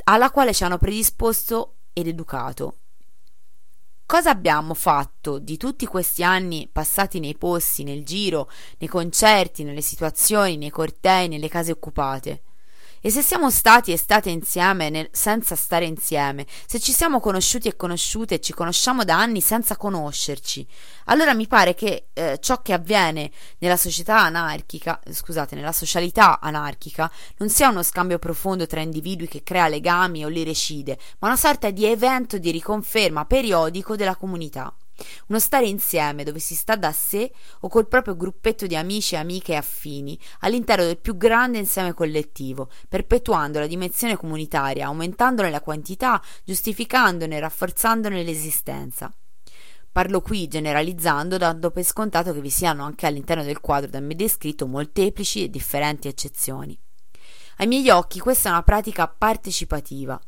[0.04, 2.76] alla quale ci hanno predisposto ed educato.
[4.07, 9.80] Cosa abbiamo fatto di tutti questi anni passati nei posti, nel giro, nei concerti, nelle
[9.80, 12.42] situazioni, nei cortei, nelle case occupate?
[13.07, 17.68] E se siamo stati e state insieme nel, senza stare insieme, se ci siamo conosciuti
[17.68, 20.66] e conosciute e ci conosciamo da anni senza conoscerci,
[21.05, 27.12] allora mi pare che eh, ciò che avviene nella società anarchica, scusate, nella socialità anarchica,
[27.36, 31.36] non sia uno scambio profondo tra individui che crea legami o li recide, ma una
[31.36, 34.74] sorta di evento di riconferma periodico della comunità.
[35.28, 39.18] Uno stare insieme dove si sta da sé o col proprio gruppetto di amici e
[39.18, 46.22] amiche affini all'interno del più grande insieme collettivo, perpetuando la dimensione comunitaria, aumentandone la quantità,
[46.45, 49.12] giustificandone e rafforzandone l'esistenza.
[49.90, 54.16] Parlo qui generalizzando, dando per scontato che vi siano anche all'interno del quadro da me
[54.16, 56.76] descritto molteplici e differenti eccezioni.
[57.59, 60.20] Ai miei occhi questa è una pratica partecipativa,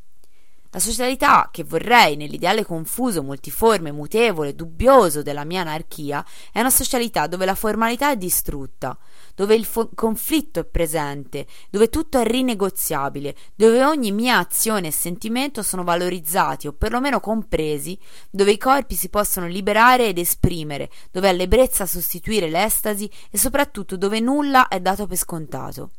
[0.77, 6.23] la socialità che vorrei nell'ideale confuso, multiforme, mutevole, dubbioso della mia anarchia
[6.53, 8.95] è una socialità dove la formalità è distrutta,
[9.35, 14.93] dove il fo- conflitto è presente, dove tutto è rinegoziabile, dove ogni mia azione e
[14.93, 17.99] sentimento sono valorizzati o perlomeno compresi,
[18.29, 23.97] dove i corpi si possono liberare ed esprimere, dove è l'ebbrezza sostituire l'estasi e soprattutto
[23.97, 25.91] dove nulla è dato per scontato.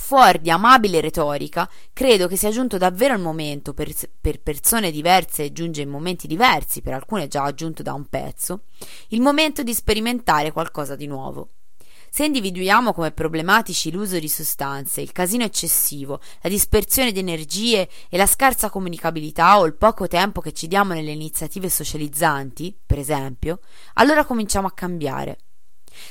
[0.00, 5.44] Fuori di amabile retorica, credo che sia giunto davvero il momento, per, per persone diverse
[5.44, 8.62] e giunge in momenti diversi, per alcune già aggiunto da un pezzo,
[9.08, 11.50] il momento di sperimentare qualcosa di nuovo.
[12.08, 18.16] Se individuiamo come problematici l'uso di sostanze, il casino eccessivo, la dispersione di energie e
[18.16, 23.60] la scarsa comunicabilità o il poco tempo che ci diamo nelle iniziative socializzanti, per esempio,
[23.94, 25.38] allora cominciamo a cambiare.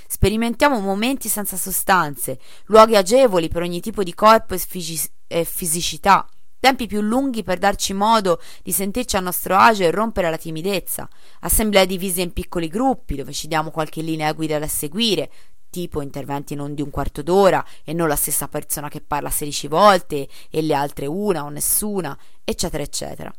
[0.07, 6.27] Sperimentiamo momenti senza sostanze, luoghi agevoli per ogni tipo di corpo e, fisi- e fisicità,
[6.59, 11.07] tempi più lunghi per darci modo di sentirci a nostro agio e rompere la timidezza,
[11.41, 15.31] assemblee divise in piccoli gruppi dove ci diamo qualche linea guida da seguire,
[15.69, 19.68] tipo interventi non di un quarto d'ora e non la stessa persona che parla 16
[19.68, 23.34] volte e le altre una o nessuna, eccetera, eccetera.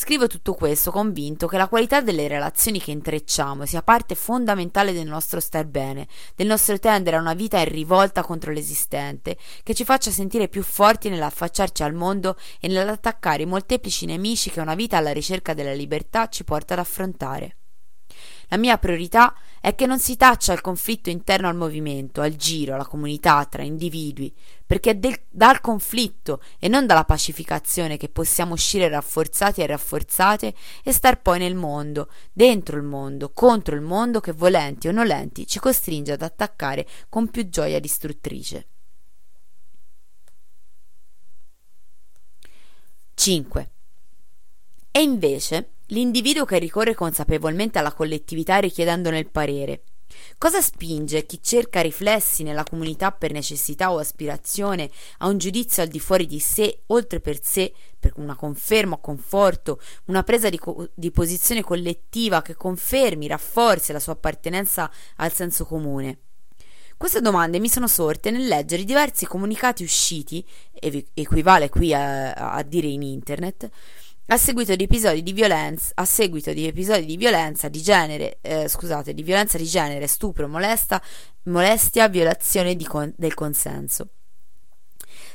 [0.00, 5.08] Scrivo tutto questo convinto che la qualità delle relazioni che intrecciamo sia parte fondamentale del
[5.08, 6.06] nostro star bene,
[6.36, 10.62] del nostro tendere a una vita in rivolta contro l'esistente, che ci faccia sentire più
[10.62, 15.72] forti nell'affacciarci al mondo e nell'attaccare i molteplici nemici che una vita alla ricerca della
[15.72, 17.57] libertà ci porta ad affrontare.
[18.48, 22.74] La mia priorità è che non si taccia il conflitto interno al movimento, al giro,
[22.74, 24.34] alla comunità, tra individui,
[24.64, 30.54] perché è del, dal conflitto e non dalla pacificazione che possiamo uscire rafforzati e rafforzate
[30.82, 35.46] e star poi nel mondo, dentro il mondo, contro il mondo che volenti o nolenti
[35.46, 38.66] ci costringe ad attaccare con più gioia distruttrice.
[43.14, 43.70] 5.
[44.90, 49.82] E invece l'individuo che ricorre consapevolmente alla collettività richiedendone il parere.
[50.38, 55.88] Cosa spinge chi cerca riflessi nella comunità per necessità o aspirazione a un giudizio al
[55.88, 60.58] di fuori di sé, oltre per sé, per una conferma o conforto, una presa di,
[60.58, 66.20] co- di posizione collettiva che confermi, rafforzi la sua appartenenza al senso comune?
[66.96, 70.44] Queste domande mi sono sorte nel leggere diversi comunicati usciti,
[71.14, 73.70] equivale qui a, a dire in internet,
[74.30, 78.68] a seguito di episodi di violenza, a seguito di episodi di violenza di genere, eh,
[78.68, 81.00] scusate, di violenza di genere, stupro, molesta,
[81.44, 84.08] molestia, violazione con, del consenso.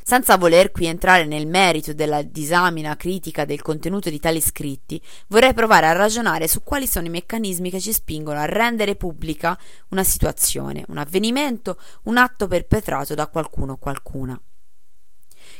[0.03, 5.55] Senza voler qui entrare nel merito della disamina critica del contenuto di tali scritti, vorrei
[5.55, 9.57] provare a ragionare su quali sono i meccanismi che ci spingono a rendere pubblica
[9.89, 14.39] una situazione, un avvenimento, un atto perpetrato da qualcuno o qualcuna.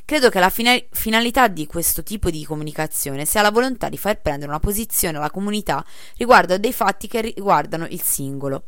[0.06, 4.20] Credo che la fina- finalità di questo tipo di comunicazione sia la volontà di far
[4.22, 5.84] prendere una posizione alla comunità
[6.18, 8.66] riguardo a dei fatti che riguardano il singolo.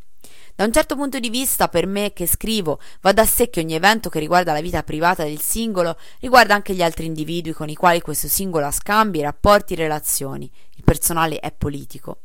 [0.56, 3.74] Da un certo punto di vista, per me che scrivo, va da sé che ogni
[3.74, 7.76] evento che riguarda la vita privata del singolo riguarda anche gli altri individui con i
[7.76, 10.50] quali questo singolo ha scambi, rapporti, relazioni.
[10.76, 12.20] Il personale è politico.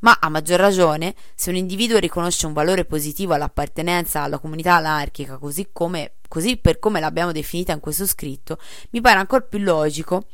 [0.00, 5.38] Ma a maggior ragione, se un individuo riconosce un valore positivo all'appartenenza alla comunità anarchica,
[5.38, 8.58] così, come, così per come l'abbiamo definita in questo scritto,
[8.90, 10.26] mi pare ancora più logico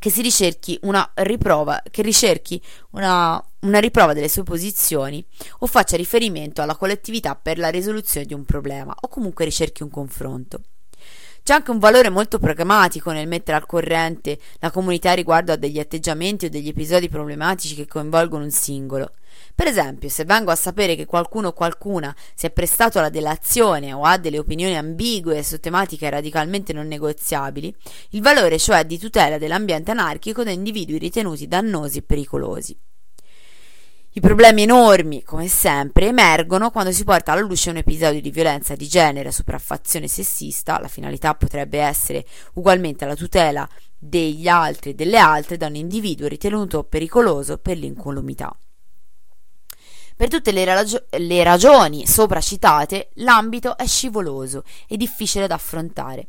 [0.00, 2.60] che si ricerchi una riprova, che ricerchi
[2.92, 5.22] una, una riprova delle sue posizioni
[5.58, 9.90] o faccia riferimento alla collettività per la risoluzione di un problema o comunque ricerchi un
[9.90, 10.60] confronto.
[11.50, 15.80] C'è anche un valore molto pragmatico nel mettere al corrente la comunità riguardo a degli
[15.80, 19.14] atteggiamenti o degli episodi problematici che coinvolgono un singolo.
[19.52, 23.92] Per esempio, se vengo a sapere che qualcuno o qualcuna si è prestato alla delazione
[23.92, 27.74] o ha delle opinioni ambigue su tematiche radicalmente non negoziabili,
[28.10, 32.78] il valore cioè di tutela dell'ambiente anarchico da individui ritenuti dannosi e pericolosi.
[34.12, 38.74] I problemi enormi, come sempre, emergono quando si porta alla luce un episodio di violenza
[38.74, 45.16] di genere, sopraffazione sessista, la finalità potrebbe essere ugualmente la tutela degli altri e delle
[45.16, 48.52] altre da un individuo ritenuto pericoloso per l'incolumità.
[50.16, 56.26] Per tutte le, ragio- le ragioni sopra citate, l'ambito è scivoloso e difficile da affrontare.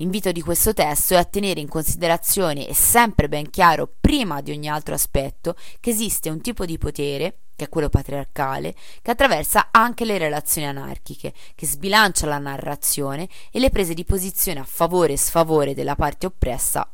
[0.00, 4.52] L'invito di questo testo è a tenere in considerazione e sempre ben chiaro, prima di
[4.52, 9.70] ogni altro aspetto, che esiste un tipo di potere, che è quello patriarcale, che attraversa
[9.72, 15.14] anche le relazioni anarchiche, che sbilancia la narrazione e le prese di posizione a favore
[15.14, 16.88] e sfavore della parte oppressa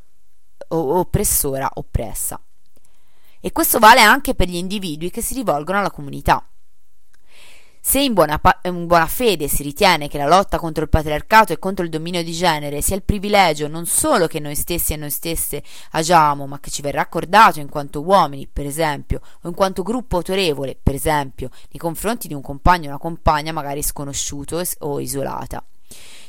[0.69, 2.41] o oppressora oppressa.
[3.39, 6.43] E questo vale anche per gli individui che si rivolgono alla comunità.
[7.87, 11.53] Se in buona, pa- in buona, fede si ritiene che la lotta contro il patriarcato
[11.53, 14.97] e contro il dominio di genere sia il privilegio non solo che noi stessi e
[14.97, 19.55] noi stesse agiamo, ma che ci verrà accordato in quanto uomini, per esempio, o in
[19.55, 24.63] quanto gruppo autorevole, per esempio, nei confronti di un compagno o una compagna magari sconosciuto
[24.79, 25.63] o isolata.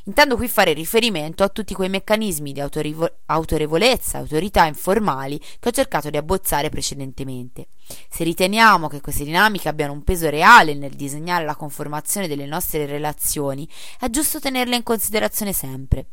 [0.08, 5.72] Intendo qui fare riferimento a tutti quei meccanismi di autorivo- autorevolezza autorità informali che ho
[5.72, 7.70] cercato di abbozzare precedentemente.
[8.08, 12.86] Se riteniamo che queste dinamiche abbiano un peso reale nel disegnare la conformazione delle nostre
[12.86, 13.68] relazioni,
[14.00, 16.06] è giusto tenerle in considerazione sempre.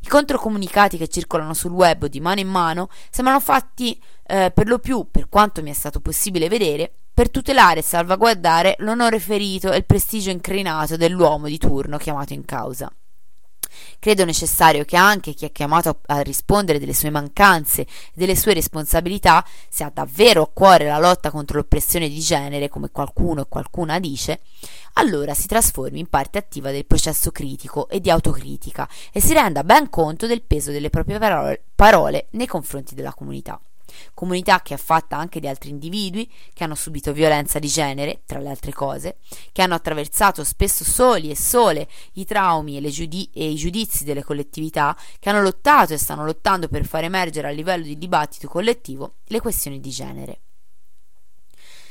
[0.00, 4.78] I controcomunicati che circolano sul web di mano in mano sembrano fatti eh, per lo
[4.78, 9.76] più, per quanto mi è stato possibile vedere, per tutelare e salvaguardare l'onore ferito e
[9.76, 12.90] il prestigio incrinato dell'uomo di turno chiamato in causa.
[13.98, 18.54] Credo necessario che anche chi è chiamato a rispondere delle sue mancanze e delle sue
[18.54, 23.46] responsabilità, se ha davvero a cuore la lotta contro l'oppressione di genere, come qualcuno e
[23.48, 24.40] qualcuna dice,
[24.94, 29.64] allora si trasformi in parte attiva del processo critico e di autocritica e si renda
[29.64, 33.60] ben conto del peso delle proprie parole, parole nei confronti della comunità
[34.14, 38.38] comunità che è fatta anche di altri individui che hanno subito violenza di genere, tra
[38.38, 39.16] le altre cose,
[39.52, 44.24] che hanno attraversato spesso soli e sole i traumi e, giudi- e i giudizi delle
[44.24, 49.14] collettività, che hanno lottato e stanno lottando per far emergere a livello di dibattito collettivo
[49.26, 50.40] le questioni di genere.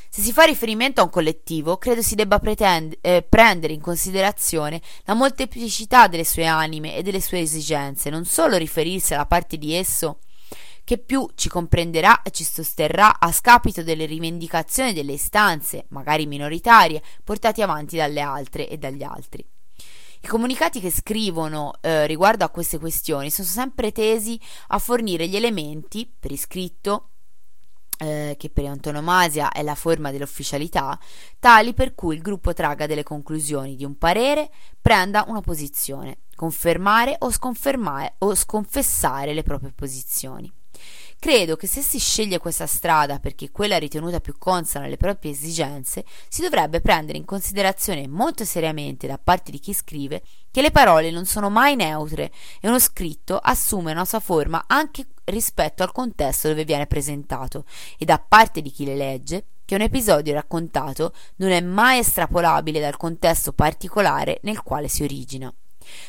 [0.09, 4.81] Se si fa riferimento a un collettivo, credo si debba pretend- eh, prendere in considerazione
[5.03, 9.73] la molteplicità delle sue anime e delle sue esigenze, non solo riferirsi alla parte di
[9.75, 10.19] esso
[10.87, 17.03] che più ci comprenderà e ci sosterrà a scapito delle rivendicazioni delle istanze, magari minoritarie,
[17.25, 19.45] portate avanti dalle altre e dagli altri.
[20.21, 25.35] I comunicati che scrivono eh, riguardo a queste questioni sono sempre tesi a fornire gli
[25.35, 27.09] elementi, per iscritto,
[27.97, 30.97] eh, che per antonomasia è la forma dell'ufficialità,
[31.37, 34.49] tali per cui il gruppo tragga delle conclusioni di un parere,
[34.79, 37.29] prenda una posizione, confermare o
[38.19, 40.49] o sconfessare le proprie posizioni.
[41.19, 46.05] Credo che se si sceglie questa strada perché quella ritenuta più consona alle proprie esigenze,
[46.29, 50.21] si dovrebbe prendere in considerazione molto seriamente da parte di chi scrive
[50.51, 52.31] che le parole non sono mai neutre
[52.61, 57.65] e uno scritto assume una sua forma anche rispetto al contesto dove viene presentato
[57.97, 62.79] e da parte di chi le legge che un episodio raccontato non è mai estrapolabile
[62.79, 65.51] dal contesto particolare nel quale si origina.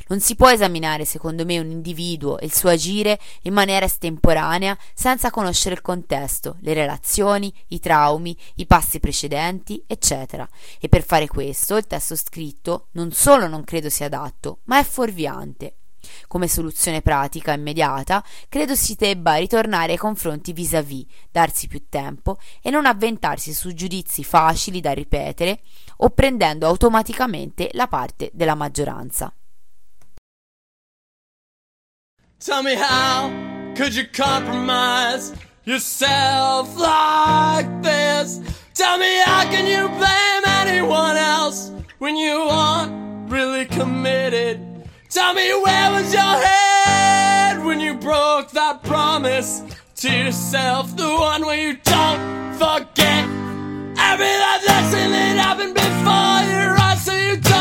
[0.09, 4.77] Non si può esaminare, secondo me, un individuo e il suo agire in maniera estemporanea
[4.95, 10.49] senza conoscere il contesto, le relazioni, i traumi, i passi precedenti, eccetera.
[10.81, 14.85] E per fare questo il testo scritto non solo non credo sia adatto, ma è
[14.85, 15.75] fuorviante.
[16.27, 22.71] Come soluzione pratica immediata, credo si debba ritornare ai confronti vis-à-vis, darsi più tempo e
[22.71, 25.61] non avventarsi su giudizi facili da ripetere
[25.99, 29.33] o prendendo automaticamente la parte della maggioranza.
[32.41, 35.35] Tell me how could you compromise
[35.65, 38.41] yourself like this?
[38.75, 44.61] Tell me how can you blame anyone else when you aren't really committed?
[45.11, 49.63] Tell me where was your head when you broke that promise
[49.97, 50.97] to yourself?
[50.97, 53.25] The one where you don't forget
[53.99, 57.58] every life lesson that happened before your eyes so you don't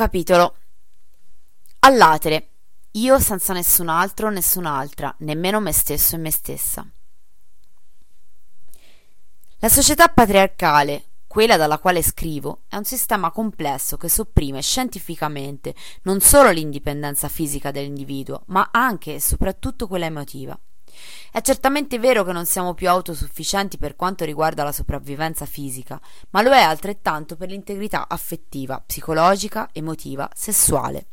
[0.00, 0.56] capitolo.
[1.80, 2.48] All'atere.
[2.92, 6.90] Io senza nessun altro, nessun'altra, nemmeno me stesso e me stessa.
[9.58, 15.74] La società patriarcale, quella dalla quale scrivo, è un sistema complesso che sopprime scientificamente
[16.04, 20.58] non solo l'indipendenza fisica dell'individuo, ma anche e soprattutto quella emotiva.
[21.32, 26.00] È certamente vero che non siamo più autosufficienti per quanto riguarda la sopravvivenza fisica,
[26.30, 31.06] ma lo è altrettanto per l'integrità affettiva, psicologica, emotiva, sessuale.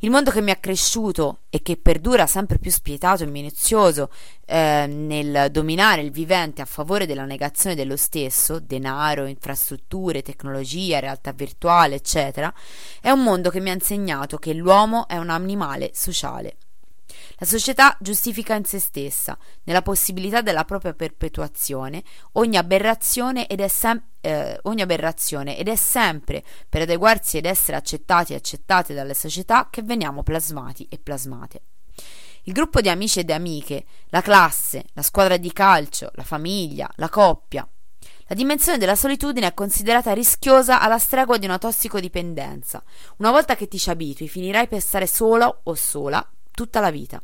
[0.00, 4.10] Il mondo che mi ha cresciuto e che perdura sempre più spietato e minuzioso
[4.44, 11.32] eh, nel dominare il vivente a favore della negazione dello stesso, denaro, infrastrutture, tecnologia, realtà
[11.32, 12.52] virtuale, eccetera,
[13.00, 16.56] è un mondo che mi ha insegnato che l'uomo è un animale sociale.
[17.38, 22.02] La società giustifica in se stessa, nella possibilità della propria perpetuazione,
[22.32, 27.76] ogni aberrazione ed è, sem- eh, ogni aberrazione ed è sempre per adeguarsi ed essere
[27.76, 31.60] accettati e accettate dalle società che veniamo plasmati e plasmate.
[32.44, 37.10] Il gruppo di amici ed amiche, la classe, la squadra di calcio, la famiglia, la
[37.10, 37.68] coppia.
[38.28, 42.82] La dimensione della solitudine è considerata rischiosa alla stregua di una tossicodipendenza.
[43.18, 46.26] Una volta che ti ci abitui, finirai per stare solo o sola
[46.56, 47.22] tutta la vita.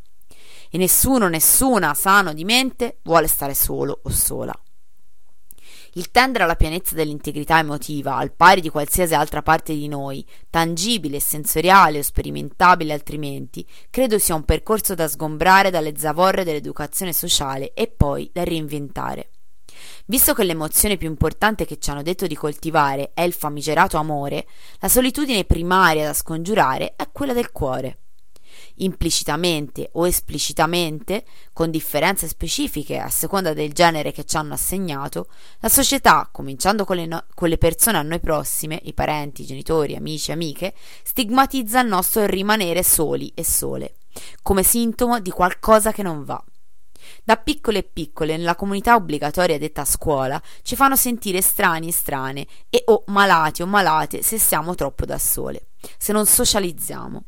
[0.75, 4.55] e nessuno, nessuna sano di mente vuole stare solo o sola.
[5.95, 11.21] Il tendere alla pienezza dell'integrità emotiva, al pari di qualsiasi altra parte di noi, tangibile,
[11.21, 17.89] sensoriale o sperimentabile altrimenti, credo sia un percorso da sgombrare dalle zavorre dell'educazione sociale e
[17.89, 19.31] poi da reinventare.
[20.07, 24.47] Visto che l'emozione più importante che ci hanno detto di coltivare è il famigerato amore,
[24.79, 28.02] la solitudine primaria da scongiurare è quella del cuore
[28.77, 35.29] implicitamente o esplicitamente, con differenze specifiche a seconda del genere che ci hanno assegnato,
[35.61, 39.47] la società, cominciando con le, no- con le persone a noi prossime, i parenti, i
[39.47, 43.95] genitori, amici, amiche, stigmatizza il nostro rimanere soli e sole,
[44.43, 46.43] come sintomo di qualcosa che non va.
[47.25, 52.47] Da piccole e piccole, nella comunità obbligatoria detta scuola, ci fanno sentire strani e strane
[52.71, 55.69] e o malati o malate se siamo troppo da sole,
[55.99, 57.25] se non socializziamo.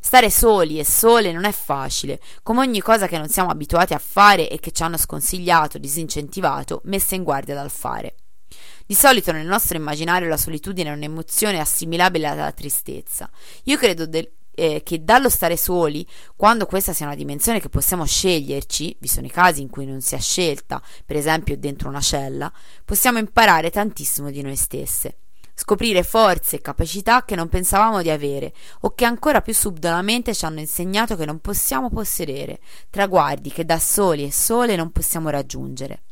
[0.00, 3.98] Stare soli e sole non è facile, come ogni cosa che non siamo abituati a
[3.98, 8.14] fare e che ci hanno sconsigliato, disincentivato, messa in guardia dal fare.
[8.86, 13.28] Di solito nel nostro immaginario la solitudine è un'emozione assimilabile alla tristezza.
[13.64, 16.06] Io credo del, eh, che dallo stare soli,
[16.36, 20.00] quando questa sia una dimensione che possiamo sceglierci, vi sono i casi in cui non
[20.00, 22.50] sia scelta, per esempio dentro una cella,
[22.84, 25.18] possiamo imparare tantissimo di noi stesse
[25.58, 30.44] scoprire forze e capacità che non pensavamo di avere o che ancora più subdolamente ci
[30.44, 32.60] hanno insegnato che non possiamo possedere,
[32.90, 36.02] traguardi che da soli e sole non possiamo raggiungere.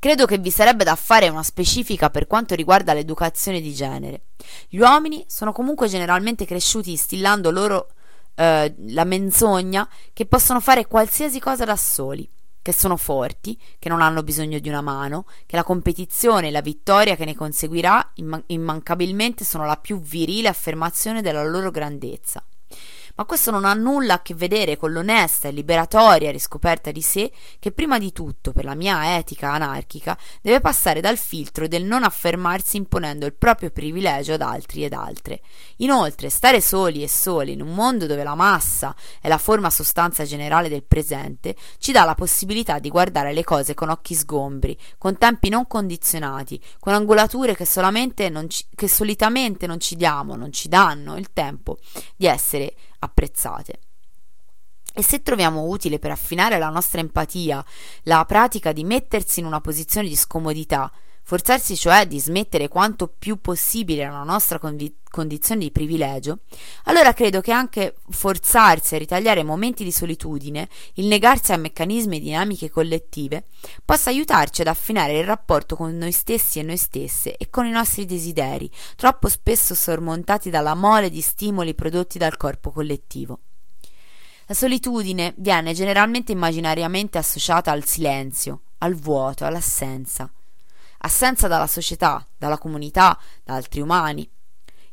[0.00, 4.22] Credo che vi sarebbe da fare una specifica per quanto riguarda l'educazione di genere.
[4.68, 7.92] Gli uomini sono comunque generalmente cresciuti instillando loro
[8.34, 12.28] eh, la menzogna che possono fare qualsiasi cosa da soli
[12.64, 16.62] che sono forti, che non hanno bisogno di una mano, che la competizione e la
[16.62, 22.42] vittoria che ne conseguirà imman- immancabilmente sono la più virile affermazione della loro grandezza
[23.16, 27.30] ma questo non ha nulla a che vedere con l'onesta e liberatoria riscoperta di sé
[27.58, 32.02] che prima di tutto, per la mia etica anarchica, deve passare dal filtro del non
[32.02, 35.40] affermarsi imponendo il proprio privilegio ad altri ed altre.
[35.76, 40.24] Inoltre, stare soli e soli in un mondo dove la massa è la forma sostanza
[40.24, 45.18] generale del presente, ci dà la possibilità di guardare le cose con occhi sgombri, con
[45.18, 51.16] tempi non condizionati, con angolature che, ci, che solitamente non ci diamo, non ci danno
[51.16, 51.78] il tempo
[52.16, 52.74] di essere
[53.04, 53.78] apprezzate.
[54.96, 57.64] E se troviamo utile per affinare la nostra empatia
[58.04, 60.90] la pratica di mettersi in una posizione di scomodità,
[61.24, 66.40] forzarsi cioè di smettere quanto più possibile la nostra convi- condizione di privilegio,
[66.84, 72.20] allora credo che anche forzarsi a ritagliare momenti di solitudine, il negarsi a meccanismi e
[72.20, 73.46] dinamiche collettive,
[73.84, 77.70] possa aiutarci ad affinare il rapporto con noi stessi e noi stesse e con i
[77.70, 83.38] nostri desideri, troppo spesso sormontati dalla mole di stimoli prodotti dal corpo collettivo.
[84.46, 90.30] La solitudine viene generalmente immaginariamente associata al silenzio, al vuoto, all'assenza
[91.04, 94.28] assenza dalla società, dalla comunità, da altri umani.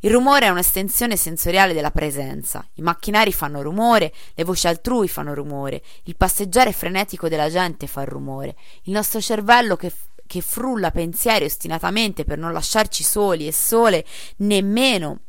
[0.03, 2.67] Il rumore è un'estensione sensoriale della presenza.
[2.73, 8.03] I macchinari fanno rumore, le voci altrui fanno rumore, il passeggiare frenetico della gente fa
[8.03, 9.93] rumore, il nostro cervello che,
[10.25, 14.05] che frulla pensieri ostinatamente per non lasciarci soli e sole,
[14.37, 15.19] nemmeno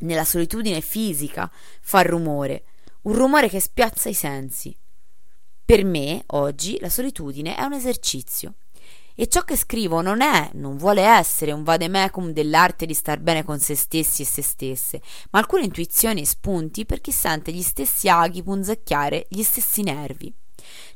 [0.00, 1.50] nella solitudine fisica,
[1.80, 2.64] fa rumore,
[3.02, 4.74] un rumore che spiazza i sensi.
[5.64, 8.54] Per me, oggi, la solitudine è un esercizio.
[9.14, 13.44] E ciò che scrivo non è, non vuole essere un vademecum dell'arte di star bene
[13.44, 17.62] con se stessi e se stesse, ma alcune intuizioni e spunti per chi sente gli
[17.62, 20.32] stessi aghi punzecchiare gli stessi nervi.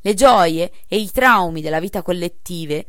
[0.00, 2.86] Le gioie e i traumi della vita collettive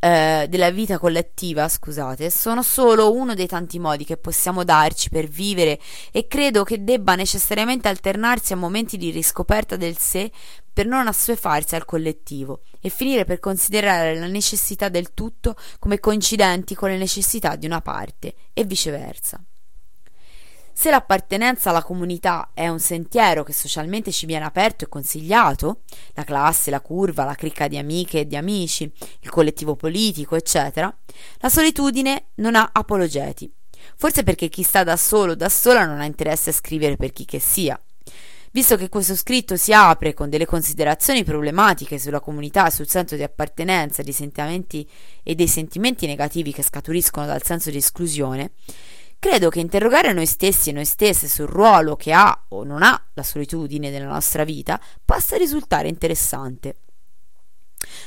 [0.00, 5.26] eh, della vita collettiva, scusate, sono solo uno dei tanti modi che possiamo darci per
[5.26, 5.78] vivere
[6.12, 10.30] e credo che debba necessariamente alternarsi a momenti di riscoperta del sé
[10.72, 16.76] per non assuefarsi al collettivo e finire per considerare la necessità del tutto come coincidenti
[16.76, 19.42] con le necessità di una parte e viceversa.
[20.80, 25.80] Se l'appartenenza alla comunità è un sentiero che socialmente ci viene aperto e consigliato,
[26.12, 28.88] la classe, la curva, la cricca di amiche e di amici,
[29.18, 30.96] il collettivo politico, eccetera,
[31.38, 33.52] la solitudine non ha apologeti.
[33.96, 37.10] Forse perché chi sta da solo o da sola non ha interesse a scrivere per
[37.10, 37.76] chi che sia.
[38.52, 43.24] Visto che questo scritto si apre con delle considerazioni problematiche sulla comunità, sul senso di
[43.24, 44.88] appartenenza dei sentimenti
[45.24, 48.52] e dei sentimenti negativi che scaturiscono dal senso di esclusione,
[49.20, 53.02] Credo che interrogare noi stessi e noi stesse sul ruolo che ha o non ha
[53.14, 56.76] la solitudine nella nostra vita possa risultare interessante.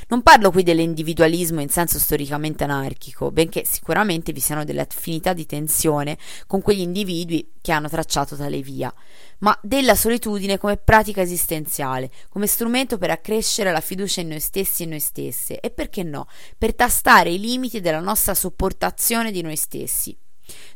[0.08, 5.44] Non parlo qui dell'individualismo in senso storicamente anarchico, benché sicuramente vi siano delle affinità di
[5.44, 6.16] tensione
[6.46, 8.92] con quegli individui che hanno tracciato tale via,
[9.38, 14.84] ma della solitudine come pratica esistenziale, come strumento per accrescere la fiducia in noi stessi
[14.84, 16.26] e noi stesse, e perché no,
[16.56, 20.16] per tastare i limiti della nostra sopportazione di noi stessi.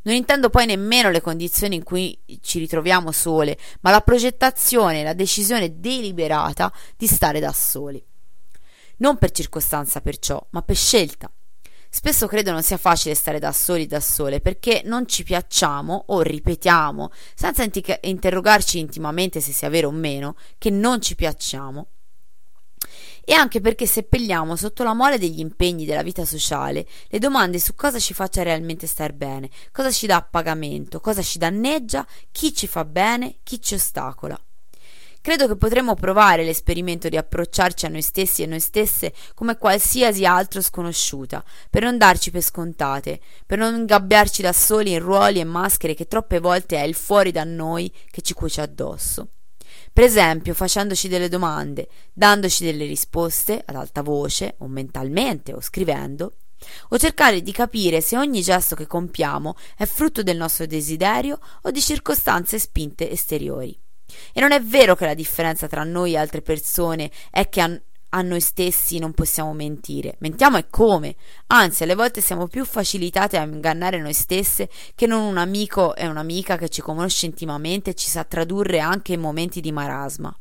[0.03, 5.05] Non intendo poi nemmeno le condizioni in cui ci ritroviamo sole, ma la progettazione e
[5.05, 8.05] la decisione deliberata di stare da soli
[8.98, 11.31] non per circostanza perciò, ma per scelta.
[11.89, 16.20] Spesso credo non sia facile stare da soli da sole perché non ci piacciamo o
[16.20, 17.65] ripetiamo, senza
[18.03, 21.89] interrogarci intimamente se sia vero o meno, che non ci piacciamo.
[23.28, 27.74] E anche perché seppelliamo sotto la mole degli impegni della vita sociale le domande su
[27.74, 32.69] cosa ci faccia realmente star bene, cosa ci dà pagamento, cosa ci danneggia, chi ci
[32.69, 34.40] fa bene, chi ci ostacola.
[35.20, 40.24] Credo che potremmo provare l'esperimento di approcciarci a noi stessi e noi stesse come qualsiasi
[40.24, 45.44] altro sconosciuta, per non darci per scontate, per non ingabbiarci da soli in ruoli e
[45.44, 49.31] maschere che troppe volte è il fuori da noi che ci cuoce addosso.
[49.97, 56.35] Per esempio, facendoci delle domande, dandoci delle risposte ad alta voce, o mentalmente, o scrivendo,
[56.90, 61.70] o cercare di capire se ogni gesto che compiamo è frutto del nostro desiderio o
[61.70, 63.74] di circostanze spinte esteriori.
[64.35, 68.23] E non è vero che la differenza tra noi e altre persone è che a,
[68.23, 70.16] noi stessi non possiamo mentire.
[70.20, 71.16] Mentiamo e come?
[71.49, 76.07] Anzi, alle volte siamo più facilitate a ingannare noi stesse che non un amico e
[76.07, 80.37] un'amica che ci conosce intimamente e ci sa tradurre anche in momenti di marasma.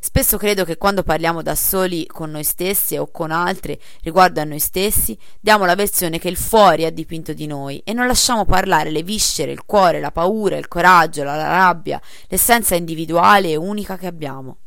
[0.00, 4.44] Spesso credo che quando parliamo da soli con noi stessi o con altri riguardo a
[4.44, 8.44] noi stessi, diamo la versione che il fuori ha dipinto di noi e non lasciamo
[8.44, 13.96] parlare le viscere, il cuore, la paura, il coraggio, la rabbia, l'essenza individuale e unica
[13.96, 14.58] che abbiamo.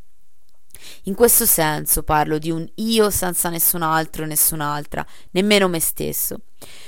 [1.04, 6.42] In questo senso parlo di un io senza nessun altro e nessun'altra, nemmeno me stesso,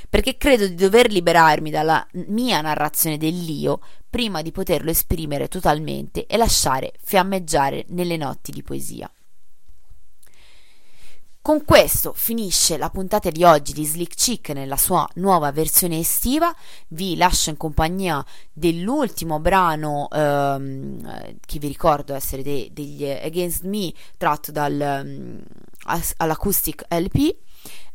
[0.10, 6.38] perché credo di dover liberarmi dalla mia narrazione dell'io prima di poterlo esprimere totalmente e
[6.38, 9.10] lasciare fiammeggiare nelle notti di poesia.
[11.50, 16.56] Con questo finisce la puntata di oggi di Slick Chick nella sua nuova versione estiva.
[16.90, 18.24] Vi lascio in compagnia
[18.54, 25.42] dell'ultimo brano ehm, che vi ricordo essere de- degli Against Me tratto dal, um,
[26.18, 27.36] all'acoustic LP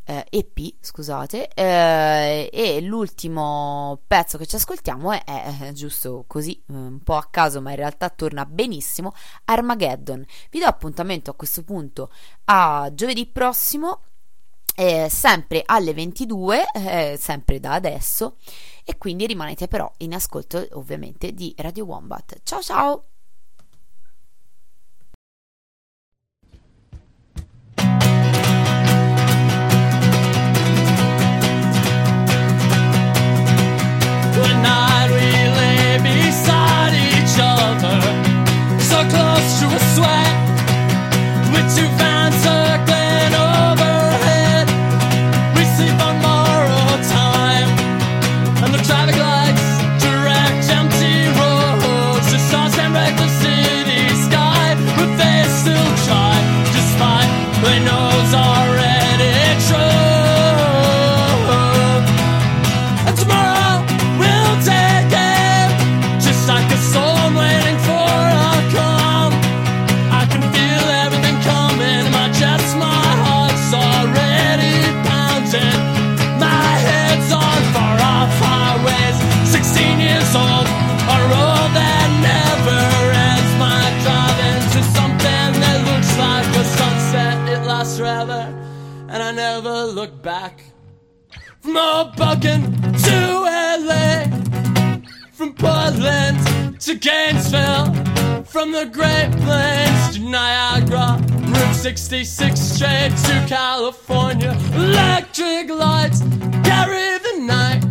[0.05, 7.01] eh, EP, scusate, eh, e l'ultimo pezzo che ci ascoltiamo è, è, giusto così, un
[7.03, 9.13] po' a caso, ma in realtà torna benissimo,
[9.45, 10.25] Armageddon.
[10.51, 12.11] Vi do appuntamento a questo punto
[12.45, 14.03] a giovedì prossimo,
[14.77, 18.37] eh, sempre alle 22, eh, sempre da adesso,
[18.85, 22.41] e quindi rimanete però in ascolto ovviamente di Radio Wombat.
[22.43, 23.14] Ciao ciao!
[37.37, 40.35] so close to a sweat,
[41.53, 42.94] with two fans circling.
[92.45, 94.27] To LA
[95.33, 97.95] from Portland to Gainesville,
[98.45, 104.55] from the Great Plains to Niagara, Route 66 straight to California.
[104.75, 106.21] Electric lights
[106.65, 107.83] carry the night.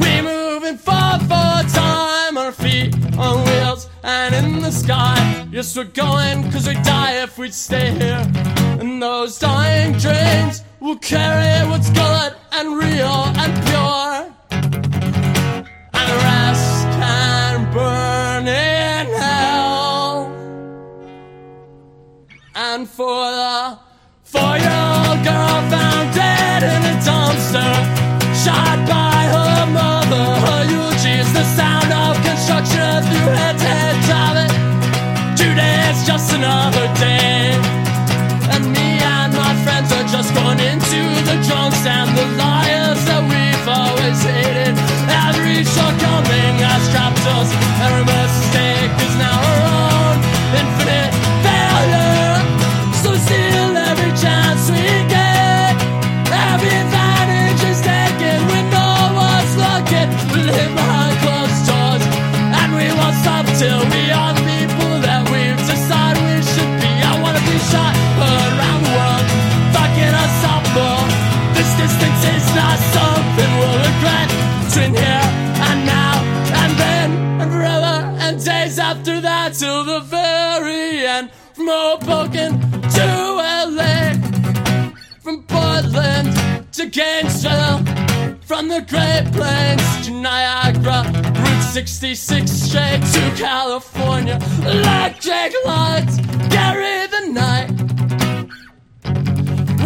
[0.00, 5.46] We're moving far for time on our feet, on wheels, and in the sky.
[5.52, 8.28] Yes, we're going cause we'd die if we'd stay here.
[8.80, 14.14] And those dying trains will carry what's good and real and pure.
[15.94, 18.48] And the rest can burn.
[18.48, 20.26] in hell.
[22.56, 23.78] and for the
[24.24, 27.72] four-year-old girl found dead in a dumpster,
[28.42, 30.24] shot by her mother.
[30.46, 34.52] Her eulogy is the sound of construction through head to head driving.
[35.36, 37.11] Two days, just another day.
[47.82, 48.21] I remember
[81.64, 83.06] from Hoboken to
[83.70, 84.14] LA,
[85.20, 87.84] from Portland to Gainesville,
[88.40, 94.38] from the Great Plains to Niagara, Route 66 straight to California.
[94.62, 96.16] Electric lights
[96.50, 97.70] carry the night.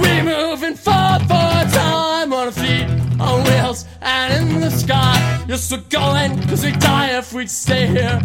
[0.00, 2.88] We moving forward for time on our feet,
[3.20, 5.44] on wheels, and in the sky.
[5.48, 8.20] You're still going, cause we die if we stay here.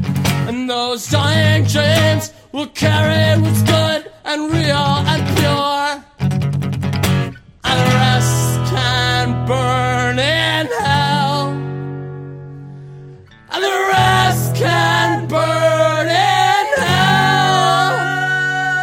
[0.47, 6.03] And those dying dreams will carry what's good and real and pure.
[7.63, 8.50] And rest.